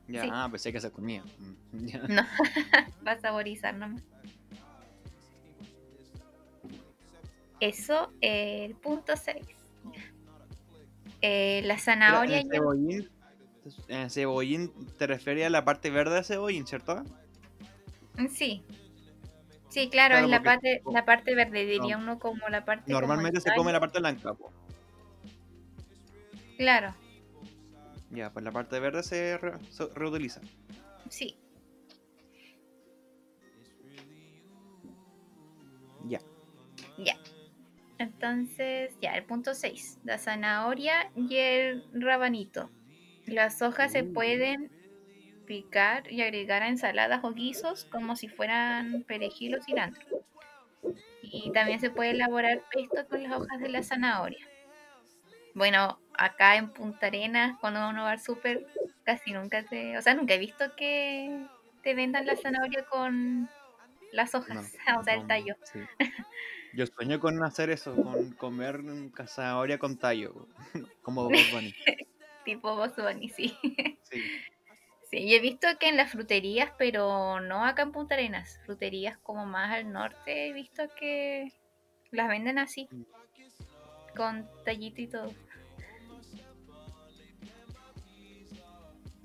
Ya, 0.08 0.24
Sí. 0.24 0.30
ah, 0.32 0.48
pensé 0.50 0.72
que 0.72 0.80
se 0.82 0.90
comía. 0.92 1.22
Mm, 1.74 1.86
ya. 1.86 2.00
No, 2.08 2.24
va 3.06 3.12
a 3.12 3.20
saborizar 3.20 3.76
nomás. 3.76 4.02
Eso, 7.60 8.12
eh, 8.22 8.66
el 8.66 8.76
punto 8.76 9.14
6. 9.16 9.46
la 11.22 11.74
Pero 11.74 11.78
zanahoria 11.80 12.40
el- 12.40 13.10
cebollín, 14.10 14.70
te 14.98 15.08
refieres 15.08 15.46
a 15.48 15.50
la 15.50 15.66
parte 15.66 15.90
verde 15.90 16.16
de 16.16 16.24
cebollín, 16.24 16.66
¿cierto? 16.68 17.04
Mm, 18.18 18.28
Sí, 18.28 18.64
sí, 19.70 19.90
claro, 19.90 20.14
Claro, 20.14 20.26
es 20.26 20.30
la 20.32 20.42
parte, 20.44 20.82
la 20.92 21.04
parte 21.06 21.36
verde, 21.36 21.66
diría 21.66 21.98
uno 21.98 22.18
como 22.20 22.48
la 22.50 22.64
parte 22.64 22.92
Normalmente 22.92 23.42
se 23.42 23.54
come 23.56 23.72
la 23.74 23.80
parte 23.80 24.00
blanca. 24.00 24.34
po. 24.36 24.52
Claro, 26.58 26.94
Ya, 28.12 28.32
pues 28.32 28.44
la 28.46 28.52
parte 28.52 28.80
verde 28.80 29.04
se, 29.04 29.38
re- 29.38 29.60
se 29.70 29.88
reutiliza. 29.94 30.42
sí. 31.10 31.38
Ya. 36.08 36.20
Ya. 36.98 37.16
Entonces, 37.98 38.94
ya, 39.02 39.16
el 39.16 39.26
punto 39.26 39.54
6. 39.54 40.00
La 40.04 40.18
zanahoria 40.18 41.12
y 41.16 41.36
el 41.38 41.84
rabanito. 41.94 42.70
Las 43.26 43.62
hojas 43.62 43.92
se 43.92 44.04
Uh. 44.04 44.14
pueden 44.14 44.72
picar 45.46 46.12
y 46.12 46.22
agregar 46.22 46.62
a 46.64 46.70
ensaladas 46.70 47.24
o 47.24 47.34
guisos 47.34 47.86
como 47.86 48.16
si 48.16 48.28
fueran 48.28 49.04
perejil 49.04 49.56
o 49.56 49.62
cilantro. 49.64 50.06
Y 51.22 51.52
también 51.52 51.80
se 51.80 51.90
puede 51.90 52.12
elaborar 52.12 52.64
pesto 52.72 53.06
con 53.10 53.24
las 53.24 53.34
hojas 53.34 53.60
de 53.60 53.70
la 53.70 53.84
zanahoria. 53.84 54.48
Bueno, 55.54 56.00
acá 56.18 56.56
en 56.58 56.70
Punta 56.70 57.08
Arenas, 57.08 57.58
cuando 57.60 57.88
uno 57.90 58.04
va 58.04 58.12
al 58.12 58.20
súper, 58.22 58.66
casi 59.04 59.32
nunca 59.34 59.64
te... 59.64 59.98
O 59.98 60.02
sea, 60.02 60.14
nunca 60.16 60.34
he 60.34 60.40
visto 60.40 60.76
que 60.76 61.46
te 61.84 61.94
vendan 61.94 62.26
la 62.26 62.36
zanahoria 62.36 62.86
con 62.86 63.50
las 64.12 64.34
hojas, 64.36 64.74
No, 64.88 65.00
o 65.00 65.04
sea, 65.04 65.14
el 65.16 65.28
tallo. 65.28 65.56
sí. 65.64 65.80
Yo 66.74 66.86
sueño 66.86 67.20
con 67.20 67.42
hacer 67.44 67.70
eso, 67.70 67.96
con 67.96 68.34
comer 68.34 68.82
zanahoria 69.28 69.78
con 69.80 69.98
tallo, 69.98 70.48
como 71.02 71.24
Bob 71.30 71.34
Bunny. 71.52 71.74
Tipo 72.46 72.76
Bugs 72.76 72.96
Bunny, 72.96 73.30
sí. 73.30 73.58
Sí. 74.04 74.24
Sí, 75.10 75.30
yo 75.30 75.38
he 75.38 75.40
visto 75.40 75.68
que 75.80 75.88
en 75.88 75.96
las 75.96 76.12
fruterías, 76.12 76.72
pero 76.78 77.40
no 77.40 77.64
acá 77.66 77.82
en 77.84 77.94
Punta 77.94 78.16
Arenas, 78.16 78.60
fruterías 78.66 79.18
como 79.20 79.46
más 79.46 79.72
al 79.74 79.92
norte, 79.92 80.48
he 80.48 80.54
visto 80.54 80.84
que 81.00 81.54
las 82.12 82.28
venden 82.28 82.58
así, 82.60 82.88
Mm. 82.92 83.04
con 84.18 84.48
tallito 84.66 85.02
y 85.02 85.08
todo. 85.08 85.34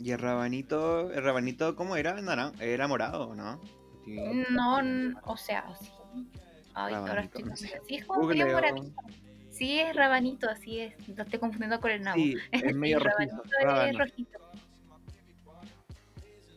Y 0.02 0.10
el 0.10 0.18
rabanito, 0.18 1.12
el 1.12 1.22
rabanito, 1.22 1.76
¿cómo 1.76 1.96
era? 1.96 2.20
Naran- 2.20 2.60
Era 2.60 2.88
morado, 2.88 3.34
¿no? 3.34 3.60
Sí. 4.04 4.16
No, 4.50 4.80
o 5.24 5.36
sea, 5.36 5.64
sí. 5.80 5.90
Ay, 6.74 6.94
ahora 6.94 7.14
Rabanito, 7.14 7.38
estoy 7.38 7.42
no 7.50 7.56
sé. 7.56 7.68
confundida. 7.68 7.86
Sí, 7.86 7.94
es 7.96 8.04
como 8.06 8.26
medio 8.26 8.44
Googleo. 8.46 8.56
moradito. 8.56 9.02
Sí, 9.50 9.78
es 9.80 9.94
rabanito, 9.94 10.48
así 10.50 10.80
es. 10.80 11.08
Lo 11.08 11.22
estoy 11.22 11.38
confundiendo 11.38 11.80
con 11.80 11.90
el 11.90 12.02
nabo. 12.02 12.16
Sí, 12.16 12.34
es 12.52 12.74
medio 12.74 12.98
rabanito 12.98 13.42
es 13.44 13.98
rojito. 13.98 14.38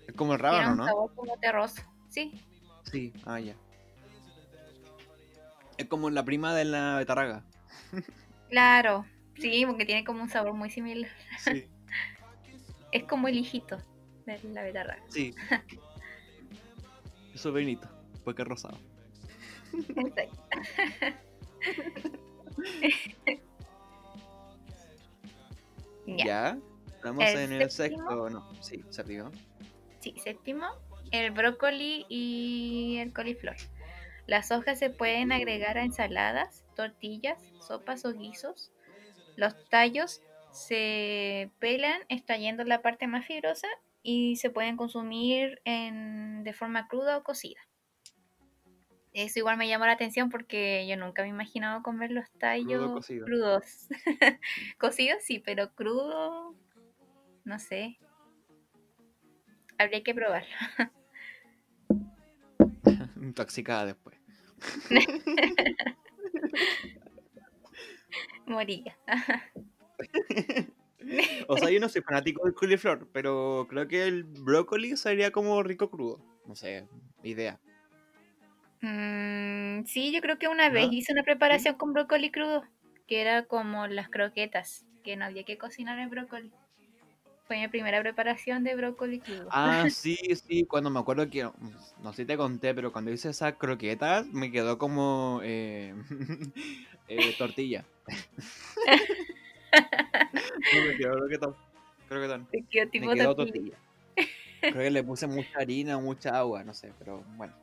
Es 0.08 0.16
como 0.16 0.34
el 0.34 0.40
rábano, 0.40 0.72
un 0.72 0.78
¿no? 0.78 0.86
sabor 0.86 1.14
como 1.14 1.38
terroso. 1.38 1.82
Sí, 2.10 2.42
Sí, 2.92 3.12
ah, 3.26 3.40
ya. 3.40 3.56
Es 5.78 5.88
como 5.88 6.10
la 6.10 6.24
prima 6.24 6.54
de 6.56 6.66
la 6.66 6.98
betarraga. 6.98 7.44
claro. 8.50 9.06
Sí, 9.38 9.66
porque 9.68 9.86
tiene 9.86 10.06
como 10.06 10.22
un 10.24 10.30
sabor 10.30 10.54
muy 10.54 10.70
similar. 10.70 11.12
Sí, 11.40 11.68
Es 12.96 13.04
como 13.04 13.28
el 13.28 13.36
hijito 13.36 13.78
de 14.26 14.40
la 14.54 14.64
betarraga. 14.64 15.04
sí. 15.10 15.34
Eso 17.34 17.50
es 17.50 17.54
bonito, 17.54 17.90
porque 18.24 18.44
es 18.44 18.48
rosado. 18.48 18.78
Exacto. 19.98 20.38
Ya. 26.08 26.26
¿Ya? 26.26 26.58
Estamos 26.96 27.24
El 27.26 27.38
en 27.40 27.52
el 27.62 27.72
séptimo. 27.72 28.10
sexto, 28.10 28.30
no, 28.30 28.64
sí, 28.64 28.84
séptimo. 28.90 29.32
Sí, 30.00 30.14
séptimo, 30.24 30.68
el 31.12 31.32
brócoli 31.32 32.06
y 32.10 32.98
el 33.00 33.12
coliflor. 33.12 33.56
Las 34.28 34.52
hojas 34.52 34.80
se 34.80 34.90
pueden 34.92 35.32
agregar 35.32 35.78
a 35.78 35.84
ensaladas, 35.84 36.64
tortillas, 36.76 37.42
sopas 37.60 38.06
o 38.06 38.14
guisos. 38.14 38.72
Los 39.36 39.56
tallos 39.70 40.22
se 40.56 41.52
pelan 41.60 42.02
extrayendo 42.10 42.64
la 42.64 42.82
parte 42.82 43.08
más 43.08 43.26
fibrosa 43.26 43.68
y 44.02 44.38
se 44.38 44.50
pueden 44.50 44.78
consumir 44.78 45.62
en- 45.66 46.44
de 46.44 46.54
forma 46.54 46.88
cruda 46.88 47.18
o 47.18 47.24
cocida. 47.24 47.60
Eso 49.14 49.40
igual 49.40 49.58
me 49.58 49.68
llamó 49.68 49.86
la 49.86 49.94
atención 49.94 50.30
porque 50.30 50.86
yo 50.88 50.98
nunca 50.98 51.22
me 51.22 51.30
he 51.30 51.32
imaginado 51.32 51.82
comer 51.84 52.12
los 52.12 52.30
tallos 52.38 52.92
cocido. 52.92 53.26
crudos. 53.26 53.88
Cocidos 54.78 55.24
sí, 55.24 55.40
pero 55.40 55.74
crudo, 55.74 56.54
no 57.46 57.60
sé. 57.60 57.98
Habría 59.78 60.04
que 60.04 60.14
probarlo. 60.14 60.50
Intoxicada 63.22 63.86
después. 63.86 64.18
Moría. 68.46 68.98
O 71.48 71.58
sea, 71.58 71.70
yo 71.70 71.80
no 71.80 71.88
soy 71.88 72.02
fanático 72.02 72.44
del 72.46 72.56
coliflor, 72.56 73.08
pero 73.14 73.68
creo 73.70 73.88
que 73.88 74.08
el 74.08 74.24
brócoli 74.24 74.98
sería 74.98 75.32
como 75.32 75.62
rico 75.62 75.92
crudo. 75.92 76.20
No 76.48 76.56
sé, 76.56 76.88
idea. 77.22 77.60
Mm, 78.82 79.86
sí, 79.86 80.12
yo 80.12 80.22
creo 80.22 80.38
que 80.38 80.48
una 80.48 80.70
vez 80.70 80.88
¿No? 80.88 80.94
hice 80.94 81.14
una 81.14 81.24
preparación 81.24 81.76
con 81.76 81.94
brócoli 81.94 82.32
crudo, 82.32 82.64
que 83.08 83.22
era 83.22 83.46
como 83.46 83.88
las 83.88 84.10
croquetas, 84.10 84.86
que 85.04 85.16
no 85.16 85.26
había 85.26 85.44
que 85.44 85.58
cocinar 85.58 86.00
el 86.00 86.10
brócoli. 86.10 86.52
Fue 87.48 87.60
mi 87.60 87.68
primera 87.68 88.02
preparación 88.02 88.64
de 88.64 88.76
brócoli 88.76 89.20
crudo. 89.20 89.48
Ah, 89.52 89.88
sí, 89.90 90.18
sí, 90.48 90.66
cuando 90.66 90.90
me 90.90 91.00
acuerdo 91.00 91.30
que, 91.30 91.44
no 91.44 92.12
sé 92.14 92.24
si 92.24 92.26
te 92.26 92.38
conté, 92.38 92.74
pero 92.74 92.92
cuando 92.92 93.12
hice 93.12 93.30
esas 93.30 93.54
croquetas 93.56 94.26
me 94.28 94.52
quedó 94.52 94.78
como 94.78 95.42
eh, 95.44 95.94
eh, 97.08 97.34
tortilla. 97.38 97.86
No, 100.74 100.82
me 100.88 100.98
quedó 100.98 101.14
croquetón, 101.18 101.56
croquetón. 102.10 102.46
Te 102.48 102.64
quedó 102.70 102.90
tipo 102.90 103.08
Me 103.08 103.16
quedó 103.16 103.36
tortilla. 103.36 103.76
tortilla. 104.16 104.36
Creo 104.62 104.74
que 104.84 104.92
le 104.92 105.04
puse 105.04 105.28
mucha 105.28 105.60
harina, 105.60 105.98
mucha 106.00 106.38
agua, 106.38 106.64
no 106.64 106.74
sé, 106.74 106.92
pero 107.00 107.24
bueno. 107.38 107.54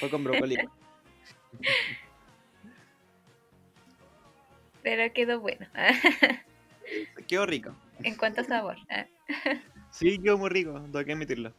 Fue 0.00 0.08
con 0.10 0.24
brócoli. 0.24 0.56
Pero 4.82 5.12
quedó 5.14 5.40
bueno. 5.40 5.66
Quedó 7.26 7.46
rico. 7.46 7.74
en 8.02 8.14
cuanto 8.16 8.42
a 8.42 8.44
sabor. 8.44 8.76
ah, 8.90 9.06
Sí, 9.90 10.18
quedó 10.18 10.36
muy 10.36 10.50
rico, 10.50 10.72
tengo 10.92 11.04
que 11.04 11.12
admitirlo. 11.12 11.52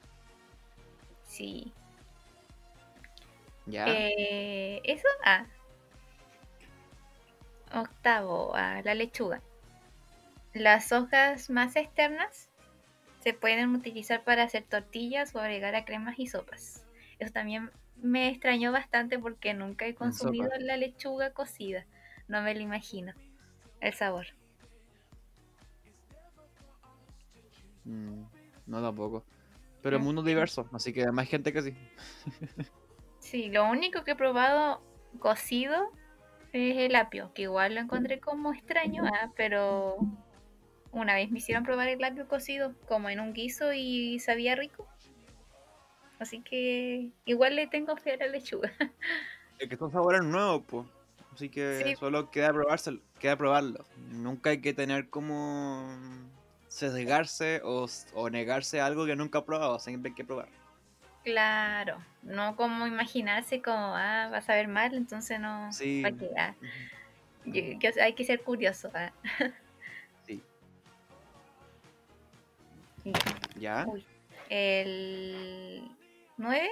Sí. 1.24 1.72
Ya. 3.66 3.86
Eh, 3.88 4.82
Eso, 4.84 5.08
ah. 5.26 5.46
Octavo, 7.74 8.54
ah, 8.56 8.82
la 8.84 8.94
lechuga. 8.94 9.42
Las 10.54 10.92
hojas 10.92 11.50
más 11.50 11.76
externas 11.76 12.50
se 13.20 13.34
pueden 13.34 13.76
utilizar 13.76 14.24
para 14.24 14.44
hacer 14.44 14.64
tortillas 14.64 15.36
o 15.36 15.40
agregar 15.40 15.76
a 15.76 15.84
cremas 15.84 16.20
y 16.20 16.28
sopas. 16.28 16.86
Eso 17.20 17.34
también 17.34 17.72
me 17.98 18.30
extrañó 18.30 18.72
bastante 18.72 19.18
porque 19.20 19.54
nunca 19.54 19.86
he 19.86 19.96
consumido 19.96 20.50
la 20.60 20.78
lechuga 20.78 21.32
cocida. 21.32 21.86
No 22.28 22.42
me 22.42 22.54
lo 22.54 22.62
imagino. 22.62 23.14
El 23.82 23.94
sabor. 23.94 24.28
Mm, 27.84 28.24
no 28.68 28.82
tampoco. 28.82 29.26
Pero 29.82 30.00
Mm. 30.00 30.04
mundo 30.04 30.24
diverso, 30.24 30.68
así 30.72 30.94
que 30.94 31.02
hay 31.02 31.12
más 31.12 31.28
gente 31.28 31.52
que 31.54 31.62
sí. 31.62 31.78
Sí, 33.20 33.50
lo 33.50 33.68
único 33.68 34.04
que 34.04 34.12
he 34.12 34.16
probado 34.16 34.84
cocido 35.18 35.90
es 36.58 36.78
el 36.78 36.96
apio, 36.96 37.32
que 37.34 37.44
igual 37.44 37.76
lo 37.76 37.82
encontré 37.82 38.20
como 38.20 38.54
extraño, 38.54 39.04
ah, 39.06 39.32
pero 39.36 39.98
una 40.92 41.16
vez 41.16 41.30
me 41.32 41.40
hicieron 41.40 41.64
probar 41.64 41.90
el 41.90 42.04
apio 42.04 42.28
cocido 42.28 42.74
como 42.88 43.10
en 43.10 43.20
un 43.20 43.34
guiso 43.34 43.74
y 43.74 44.20
sabía 44.20 44.56
rico. 44.56 44.88
Así 46.20 46.42
que 46.42 47.10
igual 47.26 47.56
le 47.56 47.68
tengo 47.68 47.96
fe 47.98 48.14
a 48.14 48.18
la 48.18 48.28
lechuga. 48.28 48.72
Es 49.60 49.70
que 49.70 49.78
son 49.78 49.90
sabores 49.92 50.22
nuevos, 50.22 50.64
pues. 50.68 50.86
Así 51.34 51.50
que 51.50 51.82
Sí. 51.86 51.96
solo 51.96 52.30
queda 52.30 52.52
probárselo, 52.52 53.00
queda 53.20 53.38
probarlo. 53.38 53.86
Nunca 54.12 54.50
hay 54.50 54.60
que 54.62 54.74
tener 54.74 55.10
como 55.10 55.98
sesgarse 56.68 57.62
o, 57.64 57.86
o 58.14 58.30
negarse 58.30 58.82
a 58.82 58.86
algo 58.86 59.06
que 59.06 59.16
nunca 59.16 59.40
ha 59.40 59.46
probado. 59.46 59.80
Siempre 59.80 60.10
hay 60.10 60.16
que 60.16 60.26
probar. 60.26 60.50
Claro, 61.26 61.98
no 62.22 62.56
como 62.56 62.86
imaginarse 62.86 63.60
como, 63.62 63.96
ah, 63.96 64.30
vas 64.32 64.48
a 64.48 64.54
ver 64.54 64.68
mal, 64.68 64.94
entonces 64.94 65.40
no, 65.40 65.74
Sí. 65.74 66.02
¿para 66.04 66.16
qué? 66.16 66.30
Ah, 66.38 66.54
que 67.52 67.80
hay 68.02 68.14
que 68.14 68.24
ser 68.24 68.42
curioso. 68.44 68.92
ah. 68.94 69.12
Sí. 70.28 70.42
Ya. 73.04 73.14
¿Ya? 73.58 73.86
Uy, 73.88 74.06
el 74.50 75.90
9, 76.38 76.70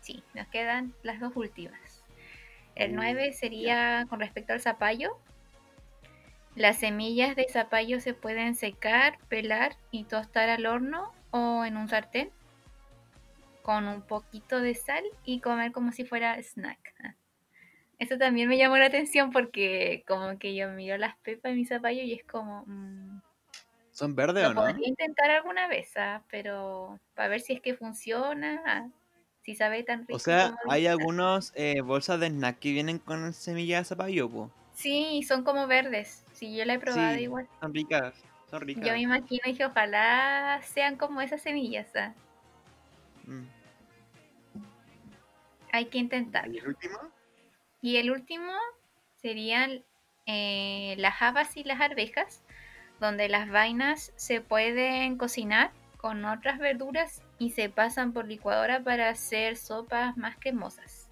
sí, 0.00 0.22
nos 0.34 0.46
quedan 0.48 0.94
las 1.02 1.18
dos 1.20 1.32
últimas. 1.34 2.04
El 2.74 2.92
Uh, 2.92 2.96
9 2.96 3.32
sería 3.32 4.06
con 4.08 4.20
respecto 4.20 4.52
al 4.52 4.60
zapallo. 4.60 5.18
Las 6.56 6.78
semillas 6.78 7.36
de 7.36 7.46
zapallo 7.48 8.00
se 8.00 8.12
pueden 8.14 8.54
secar, 8.54 9.18
pelar 9.28 9.76
y 9.90 10.04
tostar 10.04 10.48
al 10.50 10.66
horno 10.66 11.12
o 11.30 11.64
en 11.64 11.76
un 11.76 11.88
sartén 11.88 12.30
con 13.68 13.86
un 13.86 14.00
poquito 14.00 14.62
de 14.62 14.74
sal 14.74 15.04
y 15.26 15.42
comer 15.42 15.72
como 15.72 15.92
si 15.92 16.06
fuera 16.06 16.40
snack. 16.40 16.78
Eso 17.98 18.16
también 18.16 18.48
me 18.48 18.56
llamó 18.56 18.78
la 18.78 18.86
atención 18.86 19.30
porque 19.30 20.04
como 20.08 20.38
que 20.38 20.54
yo 20.54 20.70
miro 20.70 20.96
las 20.96 21.18
pepas 21.18 21.52
de 21.52 21.56
mi 21.56 21.66
zapallo 21.66 22.00
y 22.00 22.14
es 22.14 22.24
como... 22.24 22.64
mm, 22.66 23.20
¿Son 23.90 24.14
verdes 24.14 24.46
o 24.46 24.54
no? 24.54 24.62
podría 24.62 24.88
intentar 24.88 25.30
alguna 25.30 25.68
vez, 25.68 25.94
ah, 25.98 26.22
pero 26.30 26.98
para 27.14 27.28
ver 27.28 27.42
si 27.42 27.52
es 27.52 27.60
que 27.60 27.74
funciona, 27.74 28.62
ah, 28.64 28.88
si 29.42 29.54
sabe 29.54 29.82
tan 29.82 30.06
rico. 30.06 30.14
O 30.16 30.18
sea, 30.18 30.56
hay 30.70 30.84
dice. 30.84 30.92
algunos 30.92 31.52
eh, 31.54 31.82
bolsas 31.82 32.20
de 32.20 32.28
snack 32.28 32.60
que 32.60 32.72
vienen 32.72 32.98
con 32.98 33.34
semillas 33.34 33.82
de 33.82 33.84
zapallo, 33.84 34.30
po. 34.30 34.50
Sí, 34.72 35.22
son 35.24 35.44
como 35.44 35.66
verdes. 35.66 36.24
Sí, 36.32 36.56
yo 36.56 36.64
la 36.64 36.72
he 36.72 36.78
probado 36.78 37.16
Sí, 37.18 37.24
igual. 37.24 37.46
son 37.60 37.74
ricas. 37.74 38.14
Son 38.48 38.62
ricas. 38.62 38.86
Yo 38.86 38.92
me 38.92 39.02
imagino 39.02 39.42
y 39.44 39.54
que 39.54 39.66
ojalá 39.66 40.58
sean 40.62 40.96
como 40.96 41.20
esas 41.20 41.42
semillas. 41.42 41.94
ah. 41.96 42.14
Mm. 43.26 43.57
Hay 45.72 45.86
que 45.86 45.98
intentarlo. 45.98 46.54
¿Y 46.54 46.58
el 46.58 46.66
último? 46.68 46.98
Y 47.82 47.96
el 47.96 48.10
último 48.10 48.52
serían 49.16 49.84
eh, 50.26 50.94
las 50.98 51.20
habas 51.22 51.56
y 51.56 51.64
las 51.64 51.80
arvejas, 51.80 52.42
donde 53.00 53.28
las 53.28 53.48
vainas 53.50 54.12
se 54.16 54.40
pueden 54.40 55.16
cocinar 55.16 55.70
con 55.96 56.24
otras 56.24 56.58
verduras 56.58 57.22
y 57.38 57.50
se 57.50 57.68
pasan 57.70 58.12
por 58.12 58.26
licuadora 58.26 58.80
para 58.80 59.08
hacer 59.08 59.56
sopas 59.56 60.16
más 60.16 60.36
cremosas. 60.38 61.08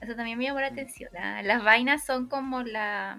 Eso 0.00 0.14
también 0.16 0.38
me 0.38 0.44
llamó 0.44 0.60
la 0.60 0.70
Mm. 0.70 0.72
atención. 0.72 1.10
ah, 1.16 1.42
Las 1.42 1.62
vainas 1.62 2.04
son 2.04 2.26
como 2.28 2.62
la 2.62 3.18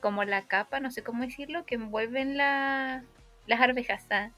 como 0.00 0.22
la 0.24 0.42
capa, 0.42 0.80
no 0.80 0.90
sé 0.90 1.02
cómo 1.02 1.22
decirlo, 1.22 1.64
que 1.64 1.76
envuelven 1.76 2.36
la, 2.36 3.02
las 3.46 3.60
arvejas. 3.60 4.06
ah. 4.10 4.30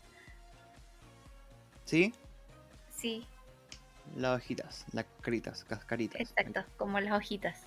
¿Sí? 1.84 2.12
Sí, 2.90 3.26
Las 4.16 4.36
hojitas, 4.38 4.84
las 4.92 5.04
caritas, 5.20 5.64
cascaritas. 5.64 6.20
exacto, 6.20 6.64
como 6.78 6.98
las 7.00 7.12
hojitas. 7.12 7.66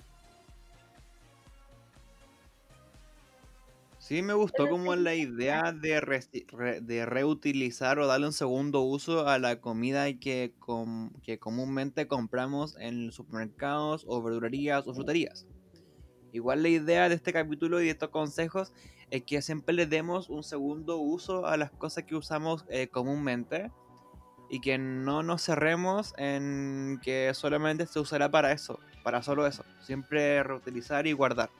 Sí, 3.98 4.22
me 4.22 4.32
gustó 4.34 4.64
Pero 4.64 4.70
como 4.70 4.94
sí, 4.96 5.00
la 5.00 5.14
idea 5.14 5.72
de, 5.72 6.00
re- 6.00 6.80
de 6.80 7.06
reutilizar 7.06 8.00
o 8.00 8.08
darle 8.08 8.26
un 8.26 8.32
segundo 8.32 8.80
uso 8.80 9.28
a 9.28 9.38
la 9.38 9.60
comida 9.60 10.12
que, 10.18 10.52
com- 10.58 11.10
que 11.22 11.38
comúnmente 11.38 12.08
compramos 12.08 12.76
en 12.78 13.12
supermercados 13.12 14.04
o 14.08 14.20
verdulerías 14.20 14.88
o 14.88 14.94
fruterías. 14.94 15.46
Igual 16.32 16.62
la 16.64 16.68
idea 16.70 17.08
de 17.08 17.14
este 17.14 17.32
capítulo 17.32 17.80
y 17.80 17.84
de 17.84 17.90
estos 17.90 18.08
consejos 18.10 18.72
es 19.10 19.22
que 19.22 19.42
siempre 19.42 19.74
le 19.74 19.86
demos 19.86 20.28
un 20.30 20.42
segundo 20.42 20.96
uso 20.96 21.46
a 21.46 21.56
las 21.56 21.70
cosas 21.70 22.02
que 22.04 22.16
usamos 22.16 22.64
eh, 22.68 22.88
comúnmente 22.88 23.70
y 24.50 24.60
que 24.60 24.76
no 24.78 25.22
nos 25.22 25.42
cerremos 25.44 26.12
en 26.18 27.00
que 27.02 27.32
solamente 27.34 27.86
se 27.86 28.00
usará 28.00 28.28
para 28.28 28.50
eso, 28.50 28.80
para 29.04 29.22
solo 29.22 29.46
eso. 29.46 29.64
Siempre 29.80 30.42
reutilizar 30.42 31.06
y 31.06 31.12
guardar. 31.12 31.50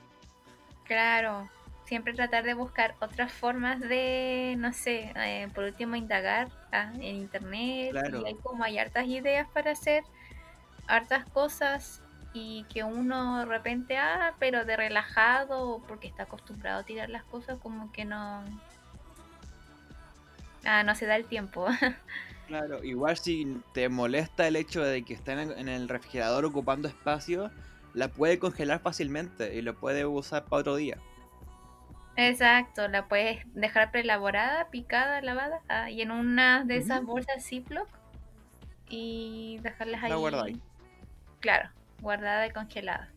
Claro, 0.83 1.49
siempre 1.85 2.13
tratar 2.13 2.43
de 2.43 2.53
buscar 2.53 2.95
otras 2.99 3.31
formas 3.31 3.79
de, 3.79 4.55
no 4.57 4.73
sé, 4.73 5.13
eh, 5.15 5.47
por 5.55 5.63
último 5.63 5.95
indagar 5.95 6.49
ah, 6.73 6.91
en 6.95 7.15
internet 7.15 7.91
Claro. 7.91 8.21
y 8.21 8.25
hay 8.25 8.35
como 8.35 8.65
hay 8.65 8.77
hartas 8.77 9.07
ideas 9.07 9.47
para 9.53 9.71
hacer 9.71 10.03
hartas 10.87 11.25
cosas 11.29 12.01
y 12.33 12.65
que 12.73 12.83
uno 12.83 13.39
de 13.39 13.45
repente, 13.45 13.97
ah, 13.97 14.33
pero 14.37 14.65
de 14.65 14.75
relajado 14.75 15.81
porque 15.87 16.09
está 16.09 16.23
acostumbrado 16.23 16.81
a 16.81 16.83
tirar 16.83 17.09
las 17.09 17.23
cosas 17.23 17.57
como 17.63 17.89
que 17.93 18.03
no, 18.03 18.43
ah, 20.65 20.83
no 20.83 20.93
se 20.95 21.05
da 21.05 21.15
el 21.15 21.23
tiempo. 21.23 21.67
Claro, 22.51 22.83
igual 22.83 23.15
si 23.15 23.61
te 23.73 23.87
molesta 23.87 24.45
el 24.45 24.57
hecho 24.57 24.83
de 24.83 25.03
que 25.03 25.13
estén 25.13 25.39
en 25.39 25.69
el 25.69 25.87
refrigerador 25.87 26.43
ocupando 26.43 26.89
espacio, 26.89 27.49
la 27.93 28.09
puede 28.09 28.39
congelar 28.39 28.81
fácilmente 28.81 29.55
y 29.55 29.61
lo 29.61 29.73
puede 29.73 30.05
usar 30.05 30.43
para 30.43 30.59
otro 30.59 30.75
día. 30.75 30.97
Exacto, 32.17 32.89
la 32.89 33.07
puedes 33.07 33.45
dejar 33.53 33.89
preelaborada, 33.91 34.69
picada, 34.69 35.21
lavada 35.21 35.61
ah, 35.69 35.89
y 35.89 36.01
en 36.01 36.11
una 36.11 36.65
de 36.65 36.75
esas 36.75 37.05
bolsas 37.05 37.45
Ziploc 37.45 37.87
y 38.89 39.59
dejarlas 39.61 40.03
ahí. 40.03 40.09
La 40.09 40.17
guardáis. 40.17 40.57
Claro, 41.39 41.69
guardada 42.01 42.47
y 42.47 42.51
congelada. 42.51 43.07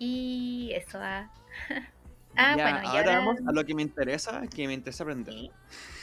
Y 0.00 0.72
eso, 0.74 0.98
ah. 1.00 1.30
Ah, 2.36 2.54
Ya, 2.56 2.64
bueno, 2.64 2.78
ahora 2.88 3.00
ahora. 3.00 3.18
vamos 3.18 3.36
a 3.46 3.52
lo 3.52 3.64
que 3.64 3.74
me 3.74 3.82
interesa, 3.82 4.42
que 4.48 4.66
me 4.66 4.74
interesa 4.74 5.04
aprender. 5.04 5.34
Sí. 5.34 5.50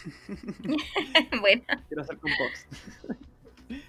bueno, 1.42 1.64
Quiero 1.88 2.02
hacer 2.04 2.18
compost. 2.18 2.74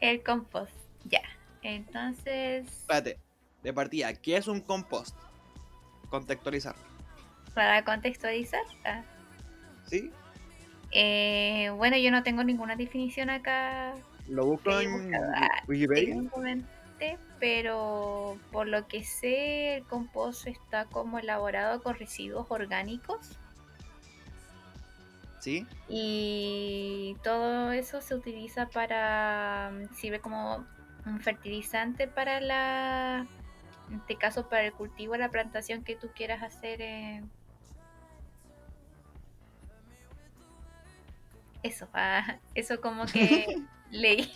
el 0.00 0.22
compost. 0.22 0.72
Ya. 1.04 1.22
Entonces, 1.62 2.66
Espérate, 2.66 3.18
de 3.62 3.72
partida, 3.72 4.12
¿qué 4.14 4.36
es 4.36 4.46
un 4.46 4.60
compost? 4.60 5.16
Contextualizar. 6.08 6.74
para 7.54 7.84
contextualizar, 7.84 8.62
ah, 8.84 9.02
¿Sí? 9.86 10.10
eh, 10.92 11.70
bueno, 11.76 11.96
yo 11.98 12.10
no 12.10 12.22
tengo 12.22 12.44
ninguna 12.44 12.76
definición 12.76 13.28
acá 13.30 13.94
Lo 14.28 14.46
busco 14.46 14.78
en 14.80 15.12
ah, 15.14 15.48
Wikipedia. 15.66 16.22
Pero 17.38 18.38
por 18.50 18.66
lo 18.66 18.86
que 18.88 19.04
sé, 19.04 19.76
el 19.76 19.84
compost 19.84 20.46
está 20.46 20.86
como 20.86 21.18
elaborado 21.18 21.82
con 21.82 21.94
residuos 21.94 22.46
orgánicos 22.50 23.38
¿Sí? 25.40 25.66
y 25.88 27.16
todo 27.22 27.70
eso 27.72 28.00
se 28.00 28.14
utiliza 28.14 28.68
para, 28.68 29.70
mm, 29.72 29.94
sirve 29.94 30.20
como 30.20 30.66
un 31.06 31.20
fertilizante 31.20 32.08
para 32.08 32.40
la, 32.40 33.26
en 33.90 33.96
este 34.00 34.16
caso 34.16 34.48
para 34.48 34.66
el 34.66 34.72
cultivo, 34.72 35.16
la 35.16 35.30
plantación 35.30 35.84
que 35.84 35.94
tú 35.96 36.08
quieras 36.14 36.42
hacer. 36.42 36.80
eh. 36.82 37.22
Eso, 41.62 41.88
ah, 41.94 42.38
eso 42.54 42.80
como 42.80 43.06
que 43.06 43.46
leí. 43.90 44.30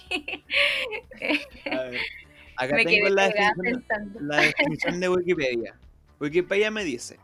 A 1.71 1.83
ver, 1.83 2.01
acá 2.57 2.77
Me 2.77 2.85
tengo 2.85 3.09
la 3.09 3.29
definición, 3.29 4.17
la 4.21 4.37
definición 4.37 5.01
de 5.01 5.09
Wikipedia. 5.11 5.75
Wikipedia 6.21 6.71
me 6.71 6.85
dice, 6.85 7.19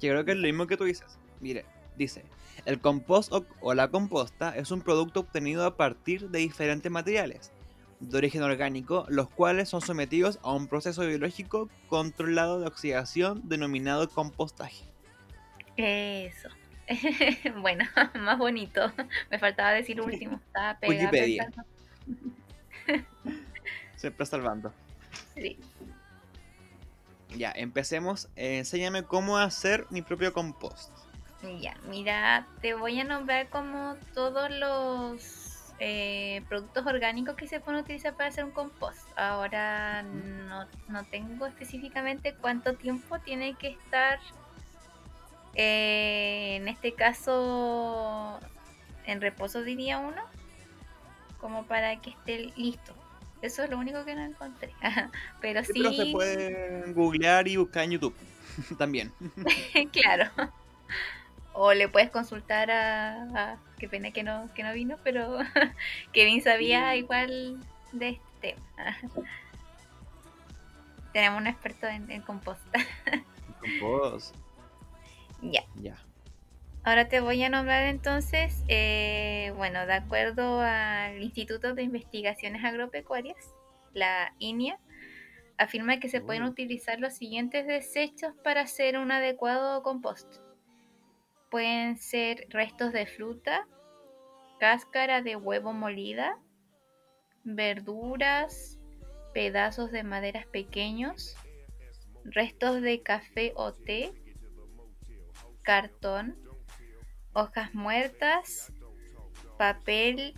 que 0.00 0.08
creo 0.08 0.24
que 0.24 0.32
es 0.32 0.38
lo 0.38 0.46
mismo 0.46 0.66
que 0.66 0.76
tú 0.76 0.84
dices. 0.84 1.18
Mire, 1.40 1.64
dice, 1.96 2.24
el 2.64 2.80
compost 2.80 3.32
o, 3.32 3.44
o 3.60 3.74
la 3.74 3.88
composta 3.88 4.54
es 4.56 4.70
un 4.70 4.82
producto 4.82 5.20
obtenido 5.20 5.64
a 5.64 5.76
partir 5.76 6.30
de 6.30 6.38
diferentes 6.38 6.90
materiales 6.90 7.52
de 8.00 8.16
origen 8.16 8.42
orgánico, 8.42 9.04
los 9.08 9.28
cuales 9.28 9.68
son 9.68 9.82
sometidos 9.82 10.38
a 10.42 10.52
un 10.52 10.68
proceso 10.68 11.06
biológico 11.06 11.68
controlado 11.88 12.60
de 12.60 12.66
oxidación 12.66 13.42
denominado 13.44 14.08
compostaje. 14.08 14.84
Eso. 15.76 16.48
bueno, 17.60 17.84
más 18.20 18.38
bonito. 18.38 18.92
Me 19.30 19.38
faltaba 19.38 19.72
decir 19.72 20.00
último. 20.00 20.40
Estaba 20.46 20.78
pegada 20.78 20.98
Wikipedia. 20.98 21.50
Siempre 24.00 24.24
salvando. 24.24 24.72
Sí. 25.34 25.58
Ya, 27.36 27.52
empecemos. 27.54 28.30
Eh, 28.34 28.56
enséñame 28.56 29.04
cómo 29.04 29.36
hacer 29.36 29.86
mi 29.90 30.00
propio 30.00 30.32
compost. 30.32 30.90
Ya, 31.60 31.76
mira, 31.86 32.46
te 32.62 32.72
voy 32.72 32.98
a 32.98 33.04
nombrar 33.04 33.50
como 33.50 33.96
todos 34.14 34.50
los 34.50 35.74
eh, 35.80 36.42
productos 36.48 36.86
orgánicos 36.86 37.36
que 37.36 37.46
se 37.46 37.60
pueden 37.60 37.80
utilizar 37.80 38.14
para 38.14 38.30
hacer 38.30 38.44
un 38.44 38.52
compost. 38.52 39.06
Ahora 39.16 40.02
no, 40.02 40.66
no 40.88 41.04
tengo 41.04 41.44
específicamente 41.44 42.34
cuánto 42.34 42.76
tiempo 42.76 43.18
tiene 43.18 43.54
que 43.54 43.68
estar, 43.68 44.18
eh, 45.56 46.56
en 46.56 46.68
este 46.68 46.94
caso, 46.94 48.40
en 49.04 49.20
reposo 49.20 49.62
diría 49.62 49.98
uno, 49.98 50.22
como 51.38 51.66
para 51.66 52.00
que 52.00 52.10
esté 52.10 52.50
listo. 52.56 52.94
Eso 53.42 53.64
es 53.64 53.70
lo 53.70 53.78
único 53.78 54.04
que 54.04 54.14
no 54.14 54.22
encontré. 54.22 54.72
Pero 55.40 55.64
Sí, 55.64 55.72
sí, 55.74 55.80
pero 55.82 55.92
se 55.92 56.06
puede 56.12 56.92
googlear 56.92 57.48
y 57.48 57.56
buscar 57.56 57.84
en 57.84 57.92
YouTube 57.92 58.14
también. 58.78 59.12
claro. 59.92 60.30
O 61.52 61.72
le 61.72 61.88
puedes 61.88 62.10
consultar 62.10 62.70
a, 62.70 63.22
a- 63.52 63.56
qué 63.78 63.88
pena 63.88 64.10
que 64.12 64.22
no, 64.22 64.48
que 64.54 64.62
no 64.62 64.72
vino, 64.72 64.96
pero 65.02 65.38
Kevin 66.12 66.42
sabía 66.42 66.92
Sí. 66.92 66.98
igual 66.98 67.58
de 67.92 68.10
este 68.10 68.22
tema. 68.40 68.96
Tenemos 71.12 71.40
un 71.40 71.46
experto 71.48 71.86
en, 71.88 72.10
en 72.10 72.22
compost. 72.22 72.60
Compost. 73.60 74.34
ya. 75.42 75.62
Ya. 75.76 75.96
Ahora 76.90 77.06
te 77.06 77.20
voy 77.20 77.40
a 77.44 77.48
nombrar 77.48 77.84
entonces, 77.84 78.64
eh, 78.66 79.52
bueno, 79.56 79.86
de 79.86 79.92
acuerdo 79.92 80.58
al 80.60 81.22
Instituto 81.22 81.72
de 81.72 81.84
Investigaciones 81.84 82.64
Agropecuarias, 82.64 83.54
la 83.92 84.34
INIA, 84.40 84.76
afirma 85.56 86.00
que 86.00 86.08
se 86.08 86.20
pueden 86.20 86.42
utilizar 86.42 86.98
los 86.98 87.14
siguientes 87.14 87.64
desechos 87.68 88.34
para 88.42 88.62
hacer 88.62 88.98
un 88.98 89.12
adecuado 89.12 89.84
compost. 89.84 90.38
Pueden 91.48 91.96
ser 91.96 92.48
restos 92.48 92.92
de 92.92 93.06
fruta, 93.06 93.68
cáscara 94.58 95.22
de 95.22 95.36
huevo 95.36 95.72
molida, 95.72 96.40
verduras, 97.44 98.80
pedazos 99.32 99.92
de 99.92 100.02
maderas 100.02 100.46
pequeños, 100.46 101.36
restos 102.24 102.82
de 102.82 103.00
café 103.00 103.52
o 103.54 103.74
té, 103.74 104.12
cartón, 105.62 106.49
hojas 107.32 107.74
muertas, 107.74 108.72
papel, 109.58 110.34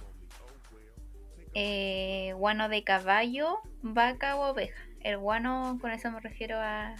eh, 1.55 2.33
guano 2.37 2.69
de 2.69 2.85
caballo, 2.85 3.59
vaca 3.83 4.37
o 4.37 4.51
oveja. 4.51 4.81
El 5.01 5.19
guano, 5.19 5.79
con 5.81 5.91
eso 5.91 6.11
me 6.11 6.21
refiero 6.21 6.59
a 6.61 6.95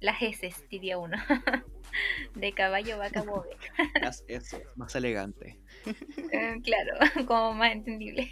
las 0.00 0.20
heces, 0.22 0.68
diría 0.68 0.98
uno. 0.98 1.16
de 2.34 2.52
caballo, 2.52 2.98
vaca 2.98 3.22
o 3.22 3.40
oveja. 3.40 3.72
Haz 4.02 4.24
eso, 4.28 4.60
más 4.76 4.94
elegante. 4.96 5.58
Eh, 6.32 6.56
claro, 6.64 6.94
como 7.26 7.54
más 7.54 7.72
entendible. 7.72 8.30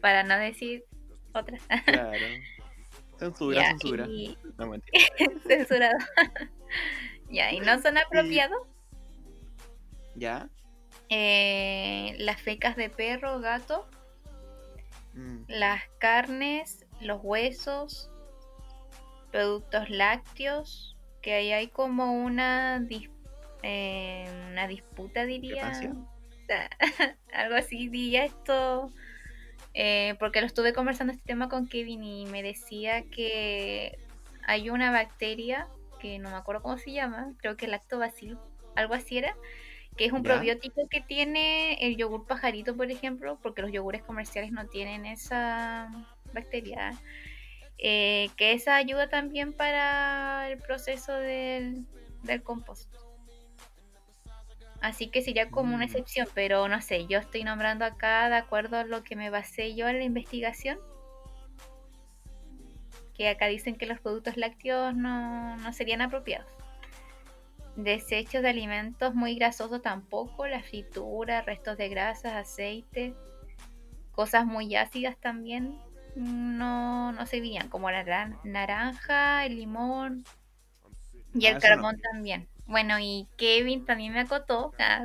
Para 0.00 0.22
no 0.22 0.38
decir 0.38 0.84
otra. 1.34 1.58
Claro. 1.84 2.26
Censura, 3.18 3.62
censura. 3.70 4.06
y- 4.08 4.38
No, 4.56 4.66
mentira. 4.68 4.98
censurado. 5.46 5.98
Ya, 7.30 7.52
y 7.52 7.60
no 7.60 7.80
son 7.80 7.96
apropiados. 7.98 8.58
¿Ya? 10.16 10.48
eh, 11.08 12.14
las 12.18 12.40
fecas 12.40 12.76
de 12.76 12.88
perro, 12.90 13.40
gato, 13.40 13.88
Mm, 15.12 15.42
las 15.48 15.82
carnes, 15.98 16.86
los 17.00 17.18
huesos, 17.22 18.10
productos 19.32 19.90
lácteos, 19.90 20.96
que 21.20 21.34
ahí 21.34 21.50
hay 21.52 21.66
como 21.68 22.12
una, 22.12 22.78
dis- 22.80 23.10
eh, 23.64 24.28
una 24.52 24.68
disputa, 24.68 25.24
diría. 25.26 25.68
Algo 27.32 27.54
así, 27.56 27.88
diría 27.88 28.24
esto. 28.24 28.92
eh, 29.74 30.14
porque 30.20 30.40
lo 30.40 30.46
estuve 30.46 30.72
conversando 30.72 31.12
este 31.12 31.24
tema 31.26 31.48
con 31.48 31.66
Kevin 31.68 32.02
y 32.04 32.26
me 32.26 32.42
decía 32.44 33.02
que 33.10 33.98
hay 34.46 34.70
una 34.70 34.90
bacteria 34.92 35.68
que 36.00 36.18
no 36.20 36.30
me 36.30 36.36
acuerdo 36.38 36.62
cómo 36.62 36.78
se 36.78 36.92
llama, 36.92 37.34
creo 37.38 37.56
que 37.58 37.68
lactobacillus, 37.68 38.40
algo 38.76 38.94
así 38.94 39.18
era, 39.18 39.38
que 39.96 40.06
es 40.06 40.12
un 40.12 40.22
¿Ya? 40.22 40.24
probiótico 40.24 40.82
que 40.90 41.02
tiene 41.02 41.74
el 41.86 41.96
yogur 41.98 42.26
pajarito, 42.26 42.76
por 42.76 42.90
ejemplo, 42.90 43.38
porque 43.42 43.62
los 43.62 43.72
yogures 43.72 44.04
comerciales 44.04 44.52
no 44.52 44.68
tienen 44.68 45.06
esa 45.06 45.90
bacteria. 46.32 47.02
eh, 47.78 48.30
que 48.36 48.52
esa 48.52 48.76
ayuda 48.76 49.08
también 49.08 49.54
para 49.54 50.50
el 50.50 50.58
proceso 50.60 51.14
del, 51.14 51.86
del 52.22 52.42
compost. 52.44 52.90
Así 54.80 55.10
que 55.10 55.22
sería 55.22 55.50
como 55.50 55.74
una 55.76 55.84
Mm. 55.84 55.86
excepción, 55.86 56.28
pero 56.34 56.68
no 56.68 56.80
sé, 56.82 57.06
yo 57.06 57.18
estoy 57.18 57.44
nombrando 57.44 57.84
acá 57.84 58.28
de 58.28 58.36
acuerdo 58.36 58.78
a 58.78 58.84
lo 58.84 59.02
que 59.04 59.16
me 59.16 59.30
basé 59.30 59.74
yo 59.76 59.88
en 59.88 59.98
la 59.98 60.04
investigación. 60.04 60.78
Que 63.20 63.28
acá 63.28 63.48
dicen 63.48 63.76
que 63.76 63.84
los 63.84 64.00
productos 64.00 64.38
lácteos 64.38 64.96
no, 64.96 65.54
no 65.58 65.72
serían 65.74 66.00
apropiados. 66.00 66.50
Desechos 67.76 68.40
de 68.40 68.48
alimentos 68.48 69.14
muy 69.14 69.34
grasosos 69.34 69.82
tampoco, 69.82 70.46
la 70.46 70.62
fritura, 70.62 71.42
restos 71.42 71.76
de 71.76 71.90
grasas, 71.90 72.32
aceite, 72.32 73.12
cosas 74.12 74.46
muy 74.46 74.74
ácidas 74.74 75.18
también 75.18 75.78
no, 76.16 77.12
no 77.12 77.26
servirían, 77.26 77.68
como 77.68 77.90
la 77.90 78.02
naran- 78.06 78.38
naranja, 78.42 79.44
el 79.44 79.56
limón 79.56 80.24
y 81.34 81.44
Ah, 81.44 81.50
el 81.50 81.54
no. 81.56 81.60
carbón 81.60 82.00
también. 82.00 82.48
Bueno, 82.64 82.98
y 82.98 83.28
Kevin 83.36 83.84
también 83.84 84.14
me 84.14 84.20
acotó, 84.20 84.72
ah, 84.78 85.04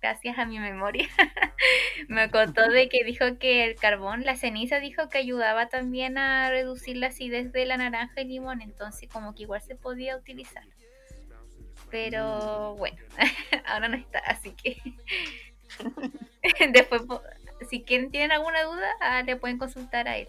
gracias 0.00 0.38
a 0.38 0.46
mi 0.46 0.58
memoria, 0.58 1.08
me 2.08 2.22
acotó 2.22 2.68
de 2.68 2.88
que 2.88 3.04
dijo 3.04 3.38
que 3.38 3.64
el 3.64 3.76
carbón, 3.76 4.24
la 4.24 4.36
ceniza, 4.36 4.80
dijo 4.80 5.08
que 5.08 5.18
ayudaba 5.18 5.68
también 5.68 6.18
a 6.18 6.50
reducir 6.50 6.96
la 6.96 7.08
acidez 7.08 7.52
de 7.52 7.66
la 7.66 7.76
naranja 7.76 8.20
y 8.20 8.26
limón, 8.26 8.62
entonces 8.62 9.08
como 9.08 9.34
que 9.34 9.42
igual 9.42 9.62
se 9.62 9.74
podía 9.74 10.16
utilizar. 10.16 10.64
Pero 11.90 12.74
bueno, 12.76 12.98
ahora 13.66 13.88
no 13.88 13.96
está, 13.96 14.18
así 14.20 14.52
que 14.52 14.80
después, 16.72 17.02
si 17.68 17.82
quieren, 17.82 18.10
tienen 18.10 18.32
alguna 18.32 18.62
duda, 18.64 18.88
ah, 19.00 19.22
le 19.22 19.36
pueden 19.36 19.58
consultar 19.58 20.08
a 20.08 20.16
él. 20.16 20.28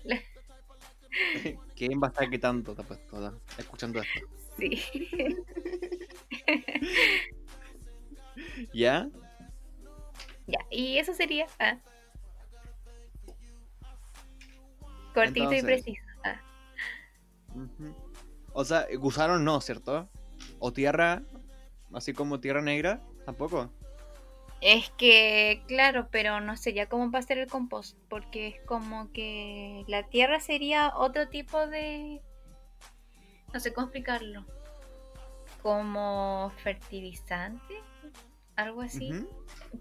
¿Quién 1.76 2.02
va 2.02 2.08
a 2.08 2.10
estar 2.12 2.30
quitando 2.30 2.76
te 2.76 2.82
apuesto, 2.82 3.20
da, 3.20 3.34
escuchando 3.58 4.02
esto? 4.02 4.28
Sí. 4.58 4.84
¿Ya? 8.74 9.08
Ya, 10.50 10.60
y 10.70 10.98
eso 10.98 11.14
sería. 11.14 11.46
ah. 11.60 11.78
Cortito 15.14 15.54
y 15.54 15.62
preciso. 15.62 16.02
ah. 16.24 16.42
O 18.54 18.66
sea, 18.66 18.88
gusanos 18.98 19.42
no, 19.42 19.62
¿cierto? 19.62 20.10
O 20.60 20.74
tierra, 20.74 21.24
así 21.94 22.14
como 22.14 22.40
tierra 22.40 22.62
negra, 22.62 23.02
tampoco. 23.26 23.72
Es 24.62 24.90
que, 24.98 25.64
claro, 25.68 26.10
pero 26.12 26.42
no 26.42 26.58
sería 26.58 26.90
como 26.90 27.12
para 27.12 27.24
hacer 27.24 27.38
el 27.38 27.48
compost, 27.48 27.98
porque 28.10 28.48
es 28.48 28.56
como 28.66 29.12
que 29.14 29.86
la 29.88 30.08
tierra 30.10 30.40
sería 30.40 30.94
otro 30.96 31.30
tipo 31.30 31.68
de... 31.68 32.22
No 33.54 33.60
sé 33.60 33.74
cómo 33.74 33.88
explicarlo. 33.88 34.46
Como 35.62 36.52
fertilizante, 36.58 37.76
algo 38.60 38.82
así. 38.82 39.12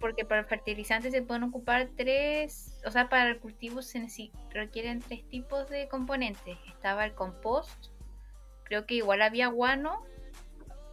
Porque 0.01 0.25
para 0.25 0.41
el 0.43 0.47
fertilizante 0.47 1.11
se 1.11 1.23
pueden 1.23 1.45
ocupar 1.45 1.91
tres, 1.97 2.79
o 2.87 2.91
sea, 2.91 3.09
para 3.09 3.31
el 3.31 3.39
cultivo 3.39 3.83
se 3.83 4.07
requieren 4.51 5.01
tres 5.01 5.29
tipos 5.29 5.69
de 5.69 5.89
componentes. 5.89 6.59
Estaba 6.69 7.05
el 7.05 7.15
compost, 7.15 7.87
creo 8.65 8.87
que 8.87 8.95
igual 8.97 9.23
había 9.23 9.49
guano 9.49 10.03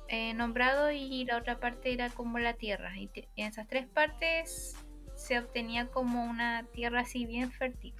eh, 0.07 0.33
nombrado 0.33 0.91
y 0.91 1.25
la 1.25 1.37
otra 1.37 1.59
parte 1.59 1.93
era 1.93 2.09
como 2.09 2.39
la 2.39 2.53
tierra. 2.53 2.97
Y, 2.97 3.07
te- 3.07 3.27
en 3.35 3.47
esas 3.47 3.67
tres 3.67 3.87
partes 3.87 4.75
se 5.15 5.39
obtenía 5.39 5.87
como 5.87 6.23
una 6.25 6.65
tierra 6.73 7.01
así 7.01 7.25
bien 7.25 7.51
fértil. 7.51 7.93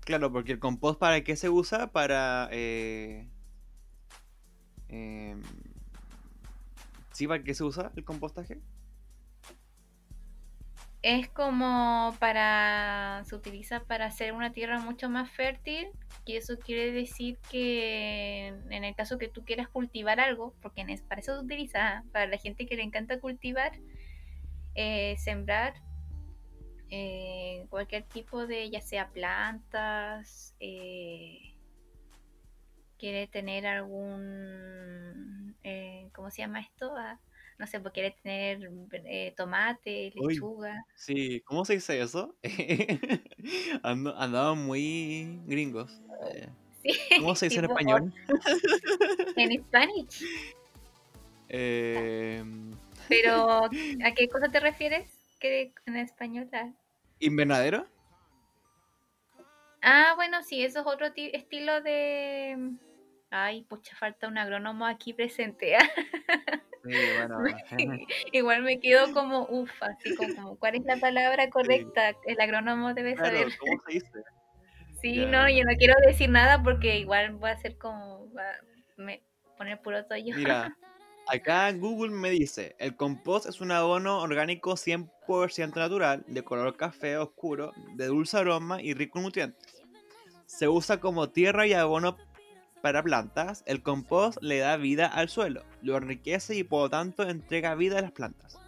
Claro, 0.00 0.32
porque 0.32 0.52
el 0.52 0.58
compost 0.58 0.98
para 0.98 1.22
qué 1.22 1.36
se 1.36 1.48
usa? 1.50 1.92
Para... 1.92 2.48
Eh... 2.50 3.28
em, 4.88 5.42
¿Sí? 7.18 7.26
¿Para 7.26 7.42
qué 7.42 7.52
se 7.52 7.64
usa 7.64 7.90
el 7.96 8.04
compostaje? 8.04 8.60
Es 11.02 11.28
como 11.28 12.14
para, 12.20 13.24
se 13.24 13.34
utiliza 13.34 13.80
para 13.80 14.06
hacer 14.06 14.32
una 14.32 14.52
tierra 14.52 14.78
mucho 14.78 15.10
más 15.10 15.28
fértil 15.28 15.88
y 16.24 16.36
eso 16.36 16.60
quiere 16.60 16.92
decir 16.92 17.36
que 17.50 18.54
en 18.70 18.84
el 18.84 18.94
caso 18.94 19.18
que 19.18 19.26
tú 19.26 19.44
quieras 19.44 19.66
cultivar 19.66 20.20
algo, 20.20 20.54
porque 20.62 20.86
para 21.08 21.20
eso 21.20 21.34
se 21.34 21.44
utiliza, 21.44 22.04
para 22.12 22.28
la 22.28 22.38
gente 22.38 22.66
que 22.66 22.76
le 22.76 22.84
encanta 22.84 23.18
cultivar, 23.18 23.72
eh, 24.76 25.16
sembrar 25.18 25.74
eh, 26.88 27.66
cualquier 27.68 28.04
tipo 28.04 28.46
de, 28.46 28.70
ya 28.70 28.80
sea 28.80 29.08
plantas, 29.08 30.54
eh, 30.60 31.56
quiere 32.96 33.26
tener 33.26 33.66
algún, 33.66 35.07
¿cómo 36.18 36.32
se 36.32 36.42
llama 36.42 36.58
esto? 36.60 36.92
Ah, 36.96 37.16
no 37.58 37.66
sé, 37.68 37.78
pues 37.78 37.94
quiere 37.94 38.10
tener 38.10 38.58
eh, 39.04 39.32
tomate, 39.36 40.12
Uy. 40.16 40.34
lechuga. 40.34 40.84
Sí, 40.96 41.40
¿cómo 41.42 41.64
se 41.64 41.74
dice 41.74 42.00
eso? 42.00 42.34
Ando- 43.84 44.16
andaban 44.18 44.66
muy 44.66 45.40
gringos. 45.46 46.02
Eh, 46.34 46.48
Sí, 46.82 46.90
¿Cómo 47.18 47.36
se 47.36 47.46
dice 47.48 47.60
en 47.60 47.66
español? 47.66 48.12
En 49.36 49.62
Spanish. 49.64 50.24
Eh, 51.48 52.42
Pero, 53.08 53.64
¿a 53.64 54.14
qué 54.16 54.28
cosa 54.28 54.48
te 54.50 54.58
refieres? 54.58 55.08
¿Qué 55.38 55.72
en 55.86 55.96
español? 55.96 56.48
Ah, 56.52 56.72
¿Invernadero? 57.20 57.86
Ah, 59.82 60.14
bueno, 60.16 60.42
sí, 60.42 60.64
eso 60.64 60.80
es 60.80 60.86
otro 60.86 61.12
ti- 61.12 61.30
estilo 61.32 61.80
de... 61.80 62.72
Ay, 63.30 63.62
pucha, 63.64 63.94
falta 63.96 64.28
un 64.28 64.38
agrónomo 64.38 64.86
aquí 64.86 65.12
presente. 65.12 65.76
ah. 65.76 65.80
Sí, 66.84 66.94
bueno. 67.16 67.44
Igual 68.32 68.62
me 68.62 68.78
quedo 68.80 69.12
como, 69.12 69.46
uff, 69.50 69.70
así 69.82 70.14
como, 70.14 70.56
¿cuál 70.56 70.76
es 70.76 70.84
la 70.84 70.96
palabra 70.96 71.50
correcta? 71.50 72.14
El 72.24 72.40
agrónomo 72.40 72.94
debe 72.94 73.14
Claro, 73.14 73.36
saber. 73.36 73.58
¿cómo 73.58 73.80
se 73.86 73.92
dice? 73.94 74.06
Sí, 75.00 75.14
Ya. 75.16 75.26
no, 75.26 75.48
yo 75.48 75.62
no 75.64 75.76
quiero 75.78 75.94
decir 76.06 76.28
nada 76.28 76.60
porque 76.62 76.98
igual 76.98 77.42
va 77.42 77.50
a 77.50 77.58
ser 77.58 77.78
como, 77.78 78.32
va 78.32 78.44
me 78.96 79.22
poner 79.56 79.80
puro 79.80 80.04
toyo. 80.06 80.34
Mira, 80.34 80.76
acá 81.28 81.70
Google 81.72 82.10
me 82.10 82.30
dice, 82.30 82.74
el 82.80 82.96
compost 82.96 83.46
es 83.48 83.60
un 83.60 83.70
abono 83.70 84.20
orgánico 84.20 84.76
100% 84.76 85.76
natural, 85.76 86.24
de 86.26 86.42
color 86.42 86.76
café 86.76 87.16
oscuro, 87.16 87.72
de 87.94 88.06
dulce 88.06 88.38
aroma 88.38 88.82
y 88.82 88.92
rico 88.94 89.18
en 89.18 89.24
nutrientes. 89.26 89.82
Se 90.46 90.66
usa 90.66 90.98
como 90.98 91.30
tierra 91.30 91.64
y 91.66 91.74
abono 91.74 92.16
para 92.82 93.02
plantas. 93.02 93.62
El 93.66 93.82
compost 93.82 94.42
le 94.42 94.58
da 94.58 94.76
vida 94.76 95.06
al 95.06 95.28
suelo, 95.28 95.64
lo 95.82 95.96
enriquece 95.96 96.56
y 96.56 96.64
por 96.64 96.82
lo 96.82 96.90
tanto 96.90 97.28
entrega 97.28 97.74
vida 97.74 97.98
a 97.98 98.02
las 98.02 98.12
plantas. 98.12 98.58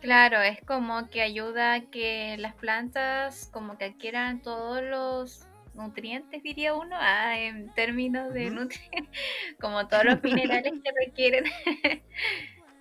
Claro, 0.00 0.40
es 0.40 0.60
como 0.64 1.08
que 1.10 1.22
ayuda 1.22 1.74
a 1.74 1.80
que 1.82 2.36
las 2.38 2.54
plantas 2.54 3.48
como 3.52 3.78
que 3.78 3.84
adquieran 3.84 4.42
todos 4.42 4.82
los 4.82 5.46
nutrientes, 5.74 6.42
diría 6.42 6.74
uno, 6.74 6.96
ah, 6.98 7.38
en 7.38 7.72
términos 7.74 8.34
de 8.34 8.50
nutrientes, 8.50 9.08
como 9.60 9.86
todos 9.86 10.04
los 10.04 10.22
minerales 10.22 10.72
que 10.82 11.06
requieren, 11.06 11.44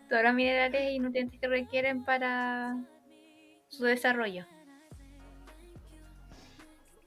todos 0.09 0.23
los 0.23 0.33
minerales 0.33 0.91
y 0.91 0.99
nutrientes 0.99 1.39
que 1.39 1.47
requieren 1.47 2.03
para 2.03 2.75
su 3.67 3.85
desarrollo. 3.85 4.45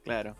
Claro. 0.04 0.36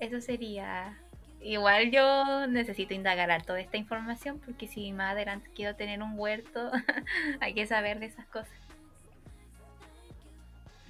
Eso 0.00 0.20
sería. 0.20 0.98
Igual 1.42 1.90
yo 1.90 2.46
necesito 2.46 2.92
indagar 2.92 3.42
toda 3.44 3.60
esta 3.60 3.76
información 3.76 4.40
porque 4.44 4.66
si 4.66 4.92
más 4.92 5.12
adelante 5.12 5.50
quiero 5.54 5.74
tener 5.76 6.02
un 6.02 6.18
huerto, 6.18 6.70
hay 7.40 7.54
que 7.54 7.66
saber 7.66 7.98
de 8.00 8.06
esas 8.06 8.26
cosas. 8.26 8.52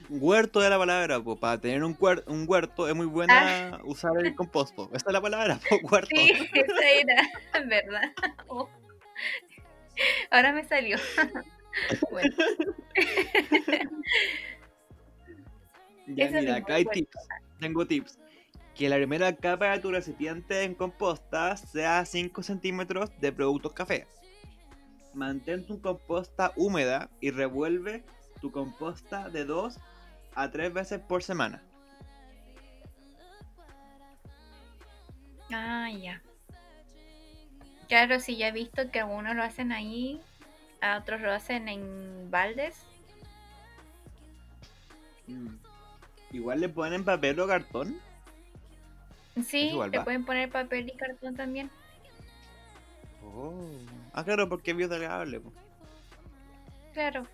huerto 0.09 0.61
de 0.61 0.71
la 0.71 0.79
palabra, 0.79 1.21
po. 1.21 1.37
Para 1.37 1.61
tener 1.61 1.85
un, 1.85 1.97
un 2.27 2.45
huerto 2.49 2.89
es 2.89 2.95
muy 2.97 3.07
buena 3.07 3.81
usar 3.85 4.13
el 4.19 4.35
compost, 4.35 4.75
po. 4.75 4.91
Esa 4.93 5.07
es 5.09 5.13
la 5.13 5.21
palabra, 5.21 5.61
po, 5.69 5.77
huerto. 5.89 6.09
Ah. 6.13 6.19
Sí, 6.19 6.33
esa 6.53 6.91
era, 6.91 7.67
¿verdad? 7.67 8.13
Oh. 8.49 8.69
Ahora 10.31 10.53
me 10.53 10.65
salió. 10.65 10.99
Bueno, 12.11 12.35
Ya, 16.07 16.25
Eso 16.25 16.35
mira, 16.41 16.57
acá 16.57 16.75
hay 16.75 16.85
tips. 16.87 17.17
Tengo 17.61 17.87
tips. 17.87 18.19
Que 18.75 18.89
la 18.89 18.97
primera 18.97 19.35
capa 19.37 19.73
de 19.73 19.79
tu 19.81 19.91
recipiente 19.91 20.63
en 20.63 20.75
composta 20.75 21.57
sea 21.57 22.05
5 22.05 22.43
centímetros 22.43 23.11
de 23.21 23.33
productos 23.33 23.73
café. 23.73 24.07
Mantén 25.13 25.67
tu 25.67 25.81
composta 25.81 26.53
húmeda 26.57 27.11
y 27.21 27.31
revuelve 27.31 28.05
tu 28.41 28.53
composta 28.53 29.29
de 29.29 29.45
2 29.45 29.79
a 30.35 30.51
3 30.51 30.73
veces 30.73 31.01
por 31.01 31.23
semana. 31.23 31.63
ah, 35.53 35.91
ya. 35.91 36.23
Claro, 37.89 38.21
sí, 38.21 38.37
ya 38.37 38.49
he 38.49 38.53
visto 38.53 38.91
que 38.91 39.01
algunos 39.01 39.35
lo 39.35 39.43
hacen 39.43 39.73
ahí, 39.73 40.21
a 40.81 40.99
otros 40.99 41.21
lo 41.21 41.33
hacen 41.33 41.69
en 41.69 42.31
baldes. 42.31 42.85
Mm. 45.27 45.57
Igual 46.33 46.61
le 46.61 46.69
ponen 46.69 47.05
papel 47.05 47.41
o 47.41 47.49
cartón. 47.49 48.01
Sí, 49.47 49.71
le 49.71 49.99
va. 49.99 50.05
pueden 50.05 50.25
poner 50.25 50.51
papel 50.51 50.89
y 50.89 50.97
cartón 50.97 51.37
también. 51.37 51.71
Oh. 53.25 53.55
Ah, 54.13 54.25
claro, 54.25 54.49
porque 54.49 54.73
es 54.73 54.77
biodegradable. 54.77 55.41
po. 55.41 55.53
Claro. 56.93 57.27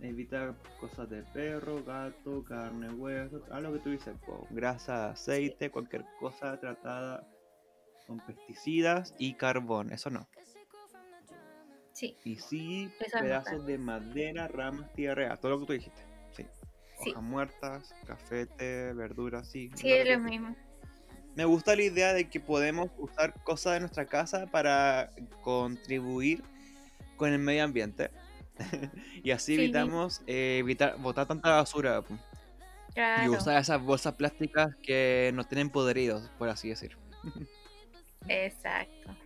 Evita 0.00 0.54
cosas 0.80 1.08
de 1.10 1.22
perro, 1.22 1.82
gato, 1.84 2.42
carne, 2.44 2.90
hueso, 2.90 3.40
a 3.52 3.60
lo 3.60 3.72
que 3.72 3.78
tú 3.78 3.90
dices, 3.90 4.14
po, 4.26 4.46
grasa, 4.50 5.10
aceite, 5.10 5.70
cualquier 5.70 6.04
cosa 6.18 6.58
tratada 6.58 7.24
con 8.08 8.18
pesticidas 8.18 9.14
y 9.18 9.34
carbón, 9.34 9.92
eso 9.92 10.10
no. 10.10 10.28
Sí, 11.92 12.16
Y 12.24 12.36
sí, 12.36 12.90
Eso 12.98 13.18
pedazos 13.20 13.64
de 13.64 13.78
madera, 13.78 14.48
ramas, 14.48 14.92
tierra, 14.94 15.36
todo 15.36 15.52
lo 15.52 15.60
que 15.60 15.66
tú 15.66 15.72
dijiste. 15.74 16.11
Sí. 17.02 17.10
Hojas 17.10 17.22
muertas, 17.22 17.94
cafete, 18.06 18.92
verduras, 18.92 19.48
sí. 19.48 19.70
Sí, 19.74 19.90
es 19.92 20.08
lo 20.08 20.18
mismo. 20.20 20.56
Me 21.34 21.44
gusta 21.46 21.74
la 21.74 21.82
idea 21.82 22.12
de 22.12 22.28
que 22.28 22.40
podemos 22.40 22.90
usar 22.98 23.32
cosas 23.42 23.74
de 23.74 23.80
nuestra 23.80 24.04
casa 24.06 24.46
para 24.46 25.10
contribuir 25.40 26.42
con 27.16 27.32
el 27.32 27.38
medio 27.38 27.64
ambiente. 27.64 28.10
y 29.22 29.30
así 29.30 29.56
Sí. 29.56 29.62
evitamos 29.62 30.22
eh, 30.26 30.58
evitar 30.58 30.98
botar 30.98 31.26
tanta 31.26 31.50
basura 31.56 32.02
y 33.24 33.28
usar 33.28 33.58
esas 33.60 33.80
bolsas 33.80 34.14
plásticas 34.14 34.76
que 34.82 35.30
nos 35.34 35.48
tienen 35.48 35.70
podridos, 35.70 36.30
por 36.38 36.50
así 36.50 36.68
decir. 36.68 36.96
Exacto. 38.28 39.16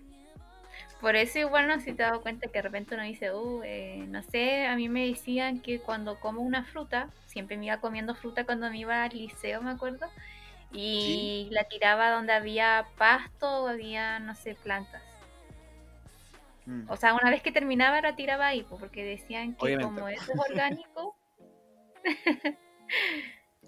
Por 1.01 1.15
eso 1.15 1.39
igual 1.39 1.69
no 1.69 1.75
sé 1.75 1.81
si 1.87 1.93
te 1.93 2.03
has 2.05 2.11
dado 2.11 2.23
cuenta 2.23 2.47
que 2.49 2.55
de 2.55 2.63
repente 2.63 2.95
uno 2.95 3.05
dice, 3.05 3.33
uh, 3.33 3.63
eh, 3.65 4.05
no 4.09 4.23
sé, 4.23 4.67
a 4.67 4.77
mí 4.77 4.89
me 4.89 5.07
decían 5.07 5.61
que 5.61 5.79
cuando 5.81 6.19
como 6.21 6.41
una 6.41 6.65
fruta, 6.65 7.11
siempre 7.27 7.57
me 7.59 7.67
iba 7.67 7.79
comiendo 7.81 8.15
fruta 8.15 8.45
cuando 8.45 8.71
me 8.71 8.79
iba 8.79 9.05
al 9.05 9.11
liceo, 9.17 9.61
me 9.61 9.71
acuerdo, 9.73 10.07
y 10.73 11.49
la 11.53 11.65
tiraba 11.65 12.11
donde 12.11 12.33
había 12.33 12.87
pasto 12.97 13.65
o 13.65 13.69
había, 13.69 14.19
no 14.21 14.35
sé, 14.35 14.55
plantas. 14.55 15.03
Mm. 16.65 16.91
O 16.91 16.97
sea, 16.97 17.15
una 17.15 17.31
vez 17.31 17.43
que 17.43 17.53
terminaba 17.53 18.01
la 18.01 18.17
tiraba 18.17 18.47
ahí, 18.49 18.67
porque 18.69 19.05
decían 19.05 19.55
que 19.55 19.65
Obviamente. 19.67 19.95
como 19.95 20.09
eso 20.09 20.33
es 20.33 20.41
orgánico, 20.51 21.17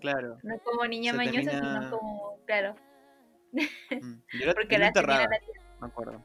Claro. 0.01 0.39
no 0.43 0.59
como 0.61 0.87
niña 0.87 1.13
Se 1.13 1.17
mañosa, 1.19 1.51
termina- 1.51 1.81
sino 1.83 1.91
como, 1.99 2.39
claro, 2.47 2.75
mm. 3.53 4.15
Yo 4.41 4.47
la, 4.47 4.55
porque 4.55 4.75
yo 4.75 4.79
la 4.79 4.87
enterraba, 4.89 5.29
me 5.81 5.87
acuerdo. 5.87 6.25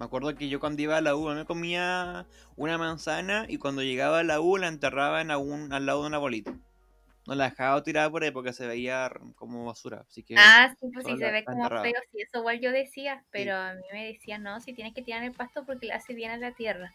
Me 0.00 0.06
acuerdo 0.06 0.34
que 0.34 0.48
yo 0.48 0.60
cuando 0.60 0.80
iba 0.80 0.96
a 0.96 1.02
la 1.02 1.14
U 1.14 1.28
me 1.28 1.44
comía 1.44 2.26
una 2.56 2.78
manzana 2.78 3.44
y 3.50 3.58
cuando 3.58 3.82
llegaba 3.82 4.20
a 4.20 4.24
la 4.24 4.40
U 4.40 4.56
la 4.56 4.68
enterraba 4.68 5.20
en 5.20 5.30
algún, 5.30 5.74
al 5.74 5.84
lado 5.84 6.00
de 6.00 6.06
una 6.08 6.16
bolita. 6.16 6.58
No 7.26 7.34
la 7.34 7.50
dejaba 7.50 7.82
tirada 7.82 8.10
por 8.10 8.22
ahí 8.24 8.30
porque 8.30 8.54
se 8.54 8.66
veía 8.66 9.12
como 9.36 9.66
basura. 9.66 10.06
Así 10.08 10.22
que 10.22 10.36
Ah, 10.36 10.74
sí, 10.80 10.86
pues 10.94 11.04
sí, 11.06 11.12
toda 11.12 11.18
se 11.18 11.30
ve 11.32 11.44
como 11.44 11.68
feo, 11.68 11.92
sí, 12.10 12.22
eso 12.22 12.38
igual 12.38 12.60
yo 12.60 12.72
decía, 12.72 13.24
pero 13.30 13.54
a 13.56 13.74
mí 13.74 13.82
me 13.92 14.06
decían, 14.06 14.42
no, 14.42 14.58
si 14.60 14.72
tienes 14.72 14.94
que 14.94 15.02
tirar 15.02 15.22
el 15.22 15.32
pasto 15.32 15.66
porque 15.66 15.86
le 15.88 15.92
hace 15.92 16.14
bien 16.14 16.30
a 16.30 16.38
la 16.38 16.52
tierra, 16.52 16.92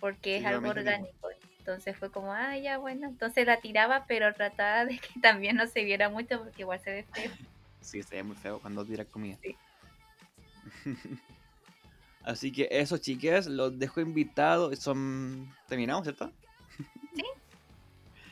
porque 0.00 0.36
es 0.38 0.42
Sí, 0.42 0.46
algo 0.46 0.68
orgánico. 0.70 1.28
Entonces 1.58 1.96
fue 1.96 2.10
como, 2.10 2.32
ah, 2.32 2.58
ya 2.58 2.78
bueno, 2.78 3.06
entonces 3.08 3.46
la 3.46 3.60
tiraba, 3.60 4.06
pero 4.08 4.32
trataba 4.34 4.84
de 4.86 4.98
que 4.98 5.20
también 5.22 5.56
no 5.56 5.66
se 5.68 5.84
viera 5.84 6.08
mucho 6.08 6.40
porque 6.40 6.62
igual 6.62 6.80
se 6.80 6.90
ve 6.92 7.04
feo. 7.14 7.30
Sí, 7.80 8.02
se 8.02 8.16
ve 8.16 8.22
muy 8.22 8.36
feo 8.36 8.60
cuando 8.60 8.84
tiras 8.84 9.06
comida. 9.08 9.38
Sí. 9.42 9.56
Así 12.24 12.52
que 12.52 12.68
eso, 12.70 12.98
chiques, 12.98 13.46
los 13.46 13.78
dejo 13.78 14.00
invitados. 14.00 14.78
Son. 14.78 15.52
Terminamos, 15.68 16.04
¿cierto? 16.04 16.30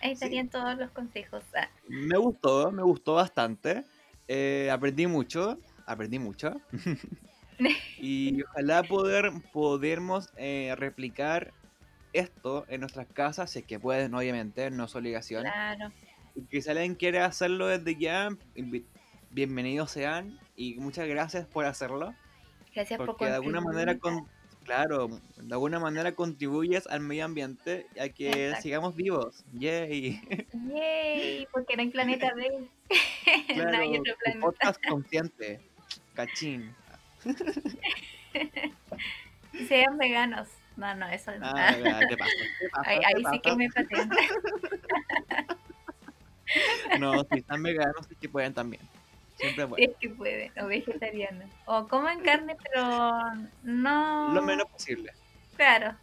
Ahí 0.02 0.12
estarían 0.12 0.48
todos 0.48 0.78
los 0.78 0.90
consejos. 0.92 1.44
Ah, 1.54 1.68
Me 1.88 2.16
gustó, 2.16 2.72
me 2.72 2.82
gustó 2.82 3.14
bastante. 3.14 3.84
Eh, 4.28 4.70
aprendí 4.72 5.06
mucho, 5.06 5.58
aprendí 5.86 6.18
mucho. 6.18 6.54
y 7.98 8.42
ojalá 8.42 8.82
poder 8.82 9.30
podermos 9.52 10.30
eh, 10.36 10.74
replicar 10.78 11.52
esto 12.14 12.64
en 12.68 12.80
nuestras 12.80 13.08
casas, 13.08 13.50
si 13.50 13.58
es 13.58 13.64
que 13.66 13.78
pueden, 13.78 14.14
obviamente, 14.14 14.70
no 14.70 14.84
es 14.84 14.96
obligación. 14.96 15.42
claro, 15.42 15.92
Y 16.34 16.42
que 16.46 16.62
si 16.62 16.70
alguien 16.70 16.94
quiere 16.94 17.20
hacerlo 17.20 17.66
desde 17.66 17.96
ya, 17.96 18.30
bienvenidos 19.30 19.90
sean 19.90 20.38
y 20.56 20.76
muchas 20.76 21.06
gracias 21.08 21.46
por 21.46 21.66
hacerlo. 21.66 22.14
Gracias 22.74 23.00
por 23.00 23.06
Porque 23.06 23.26
de 23.26 23.34
alguna 23.34 23.60
manera, 23.60 23.98
contribuir. 23.98 23.98
con, 23.98 24.28
claro, 24.64 25.08
de 25.36 25.52
alguna 25.54 25.78
manera 25.80 26.14
contribuyes 26.14 26.86
al 26.86 27.00
medio 27.00 27.24
ambiente 27.24 27.86
a 28.00 28.08
que 28.08 28.46
Exacto. 28.46 28.62
sigamos 28.62 28.96
vivos. 28.96 29.44
Yay. 29.52 30.20
Yay, 30.52 31.46
porque 31.52 31.76
no 31.76 31.82
hay 31.82 31.90
planeta 31.90 32.32
B. 32.34 32.48
no 33.56 33.68
Claro, 33.68 33.78
hay 33.78 33.96
otro 33.96 34.14
planeta. 34.22 34.40
podcast 34.40 34.80
consciente. 34.88 35.60
Cachín. 36.14 36.74
Sean 39.68 39.98
veganos. 39.98 40.48
No, 40.76 40.94
no, 40.94 41.08
eso 41.08 41.32
no. 41.38 41.46
Ah, 41.46 41.74
¿qué 42.08 42.16
pasa? 42.16 42.32
¿Qué 42.58 42.68
pasa? 42.70 42.90
ahí 42.90 42.98
¿Qué 43.00 43.06
ahí 43.06 43.24
sí 43.32 43.40
que 43.40 43.56
me 43.56 43.68
patean. 43.70 44.10
No, 46.98 47.22
si 47.30 47.38
están 47.38 47.62
veganos, 47.62 48.06
sí 48.08 48.16
que 48.16 48.28
pueden 48.28 48.54
también. 48.54 48.82
Siempre 49.40 49.64
es 49.64 49.68
Si 49.68 49.70
bueno. 49.70 49.86
es 49.92 49.96
que 49.98 50.08
pueden, 50.10 50.52
o 50.60 50.66
vegetarianos. 50.66 51.50
O 51.66 51.88
coman 51.88 52.20
carne, 52.20 52.56
pero 52.62 53.20
no. 53.62 54.34
Lo 54.34 54.42
menos 54.42 54.68
posible. 54.70 55.12
Claro. 55.56 55.96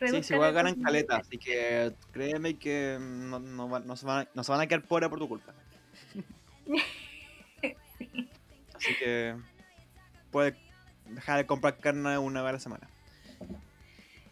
Sí, 0.00 0.22
si 0.22 0.34
igual 0.34 0.52
ganan 0.52 0.80
caleta, 0.80 1.16
así 1.16 1.38
que 1.38 1.92
créeme 2.12 2.54
que 2.54 2.98
no, 3.00 3.40
no, 3.40 3.96
se, 3.96 4.06
van 4.06 4.26
a, 4.26 4.28
no 4.32 4.44
se 4.44 4.52
van 4.52 4.60
a 4.60 4.66
quedar 4.68 4.82
pobres 4.82 5.08
por 5.08 5.18
tu 5.18 5.28
culpa. 5.28 5.52
Así 8.74 8.94
que 8.96 9.34
puedes 10.30 10.54
dejar 11.06 11.38
de 11.38 11.46
comprar 11.46 11.78
carne 11.78 12.16
una 12.16 12.42
vez 12.42 12.50
a 12.50 12.52
la 12.52 12.58
semana. 12.60 12.88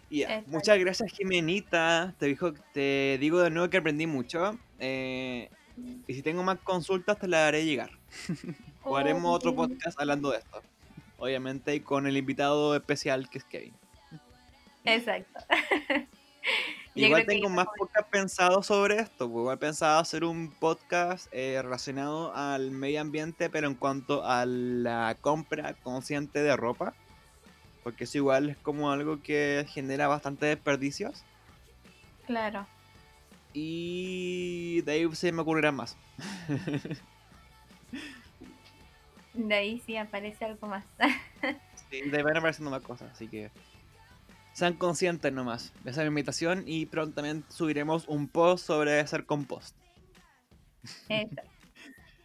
Y 0.08 0.20
ya, 0.20 0.26
Exacto. 0.28 0.50
muchas 0.52 0.78
gracias 0.78 1.12
Jimenita, 1.12 2.14
te, 2.20 2.26
dijo, 2.26 2.52
te 2.72 3.18
digo 3.18 3.40
de 3.40 3.50
nuevo 3.50 3.68
que 3.68 3.78
aprendí 3.78 4.06
mucho. 4.06 4.56
eh, 4.78 5.50
y 6.06 6.14
si 6.14 6.22
tengo 6.22 6.42
más 6.42 6.58
consultas 6.60 7.18
te 7.18 7.28
las 7.28 7.48
haré 7.48 7.64
llegar. 7.64 7.90
O 8.88 8.90
Oh, 8.92 8.96
haremos 8.96 9.34
otro 9.34 9.52
bien. 9.52 9.70
podcast 9.76 9.98
hablando 10.00 10.30
de 10.30 10.38
esto. 10.38 10.62
Obviamente 11.18 11.74
y 11.74 11.80
con 11.80 12.06
el 12.06 12.16
invitado 12.16 12.76
especial 12.76 13.28
que 13.28 13.38
es 13.38 13.44
Kevin. 13.44 13.74
Exacto. 14.84 15.40
Igual 16.94 17.26
tengo 17.26 17.48
más 17.48 17.66
voy. 17.66 17.78
podcast 17.80 18.08
pensado 18.08 18.62
sobre 18.62 19.00
esto. 19.00 19.28
pues 19.28 19.40
igual 19.40 19.58
pensaba 19.58 19.98
hacer 19.98 20.24
un 20.24 20.50
podcast 20.52 21.26
eh, 21.32 21.60
relacionado 21.62 22.34
al 22.34 22.70
medio 22.70 23.00
ambiente, 23.00 23.50
pero 23.50 23.66
en 23.66 23.74
cuanto 23.74 24.24
a 24.24 24.46
la 24.46 25.16
compra 25.20 25.74
consciente 25.74 26.42
de 26.42 26.56
ropa. 26.56 26.94
Porque 27.82 28.04
eso 28.04 28.18
igual 28.18 28.50
es 28.50 28.56
como 28.58 28.90
algo 28.92 29.20
que 29.22 29.66
genera 29.68 30.06
bastante 30.08 30.46
desperdicios. 30.46 31.24
Claro. 32.26 32.66
Y 33.58 34.82
de 34.82 34.92
ahí 34.92 35.14
se 35.14 35.32
me 35.32 35.40
ocurrirán 35.40 35.76
más. 35.76 35.96
De 39.32 39.54
ahí 39.54 39.82
sí 39.86 39.96
aparece 39.96 40.44
algo 40.44 40.66
más. 40.68 40.84
Sí, 41.88 42.02
de 42.02 42.16
ahí 42.16 42.22
van 42.22 42.36
apareciendo 42.36 42.70
más 42.70 42.82
cosas. 42.82 43.12
Así 43.12 43.28
que 43.28 43.50
sean 44.52 44.74
conscientes 44.74 45.32
nomás. 45.32 45.72
Esa 45.84 46.02
es 46.02 46.06
mi 46.06 46.08
invitación 46.08 46.64
y 46.66 46.84
prontamente 46.86 47.50
subiremos 47.50 48.08
un 48.08 48.28
post 48.28 48.66
sobre 48.66 48.98
hacer 49.00 49.24
compost. 49.24 49.74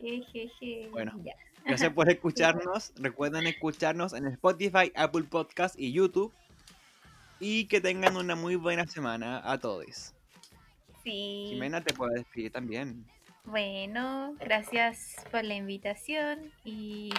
Jejeje. 0.02 0.90
Bueno. 0.92 1.14
Ya. 1.24 1.34
Gracias 1.64 1.94
por 1.94 2.10
escucharnos. 2.10 2.92
Recuerden 2.98 3.48
escucharnos 3.48 4.12
en 4.14 4.26
Spotify, 4.28 4.92
Apple 4.96 5.24
Podcast 5.30 5.80
y 5.80 5.94
YouTube. 5.94 6.34
y 7.40 7.68
que 7.68 7.80
tengan 7.80 8.18
una 8.18 8.36
muy 8.36 8.56
buena 8.56 8.86
semana 8.86 9.42
a 9.50 9.60
todos. 9.60 10.14
Sí. 11.04 11.48
Jimena, 11.50 11.82
te 11.82 11.94
puedo 11.94 12.12
despedir 12.14 12.52
también. 12.52 13.06
Bueno, 13.44 14.36
gracias 14.40 15.16
por 15.32 15.44
la 15.44 15.56
invitación 15.56 16.52
y 16.64 17.12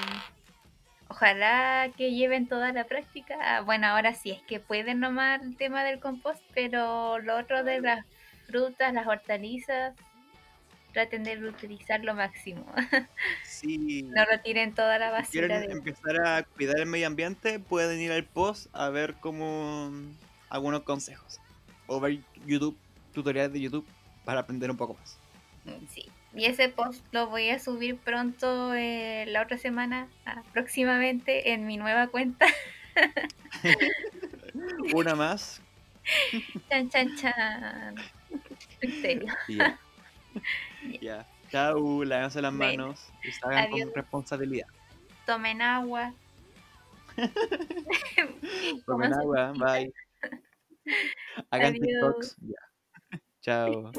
ojalá 1.09 1.91
que 1.97 2.13
lleven 2.13 2.47
toda 2.47 2.73
la 2.73 2.85
práctica. 2.85 3.37
Ah, 3.41 3.61
Bueno, 3.63 3.89
ahora 3.89 4.15
sí 4.15 4.31
es 4.31 4.43
que 4.43 4.61
pueden 4.61 5.01
nomás 5.01 5.43
el 5.43 5.57
tema 5.57 5.85
del 5.85 6.01
compost, 6.01 6.43
pero 6.55 7.19
lo 7.19 7.37
otro 7.37 7.65
de 7.65 7.81
las 7.81 8.07
frutas, 8.47 8.95
las 8.95 9.07
hortalizas, 9.07 9.95
traten 10.93 11.25
de 11.25 11.37
utilizar 11.49 12.05
lo 12.05 12.15
máximo. 12.15 12.65
Si 13.45 14.03
No 14.03 14.25
retiren 14.25 14.75
toda 14.75 14.99
la 14.99 15.11
basura 15.11 15.47
quieren 15.47 15.69
de 15.69 15.73
empezar 15.73 16.27
a 16.27 16.43
cuidar 16.43 16.79
el 16.79 16.87
medio 16.87 17.07
ambiente, 17.07 17.59
pueden 17.59 18.01
ir 18.01 18.13
al 18.13 18.25
post 18.25 18.69
a 18.73 18.89
ver 18.89 19.15
como 19.15 19.91
algunos 20.49 20.83
consejos. 20.83 21.41
O 21.87 22.01
ver 22.01 22.19
YouTube, 22.47 22.77
tutoriales 23.13 23.53
de 23.53 23.61
YouTube 23.61 23.87
para 24.25 24.41
aprender 24.41 24.71
un 24.71 24.77
poco 24.77 24.95
más. 24.95 25.19
Mm, 25.65 25.87
Sí. 25.89 26.11
Y 26.35 26.47
ese 26.47 26.71
post 26.71 27.05
lo 27.13 27.27
voy 27.29 27.51
a 27.51 27.59
subir 27.59 27.99
pronto 27.99 28.73
eh, 28.75 29.27
la 29.29 29.43
otra 29.43 29.59
semana, 29.59 30.09
ah, 30.25 30.43
próximamente, 30.53 31.53
en 31.53 31.67
mi 31.67 31.77
nueva 31.77 32.09
cuenta. 32.09 32.47
Una 34.95 35.15
más 35.15 35.61
Chan, 36.69 36.91
chan, 36.91 37.17
chan. 37.17 37.95
En 38.81 39.03
serio. 39.03 39.33
ya. 39.49 39.79
Ya. 41.01 41.27
Chau, 41.51 42.03
lávense 42.05 42.41
las 42.41 42.57
Bueno, 42.57 42.85
manos 42.89 43.13
y 43.23 43.31
salgan 43.33 43.71
con 43.71 43.95
responsabilidad. 43.95 44.67
Tomen 45.27 45.61
agua. 45.63 46.15
Tomen 48.87 49.13
agua, 49.13 49.53
bye. 49.53 49.93
Hagan 51.51 51.75
Adiós. 51.75 51.87
TikToks. 51.87 52.37
Ya. 52.41 52.72
Chao. 53.43 53.91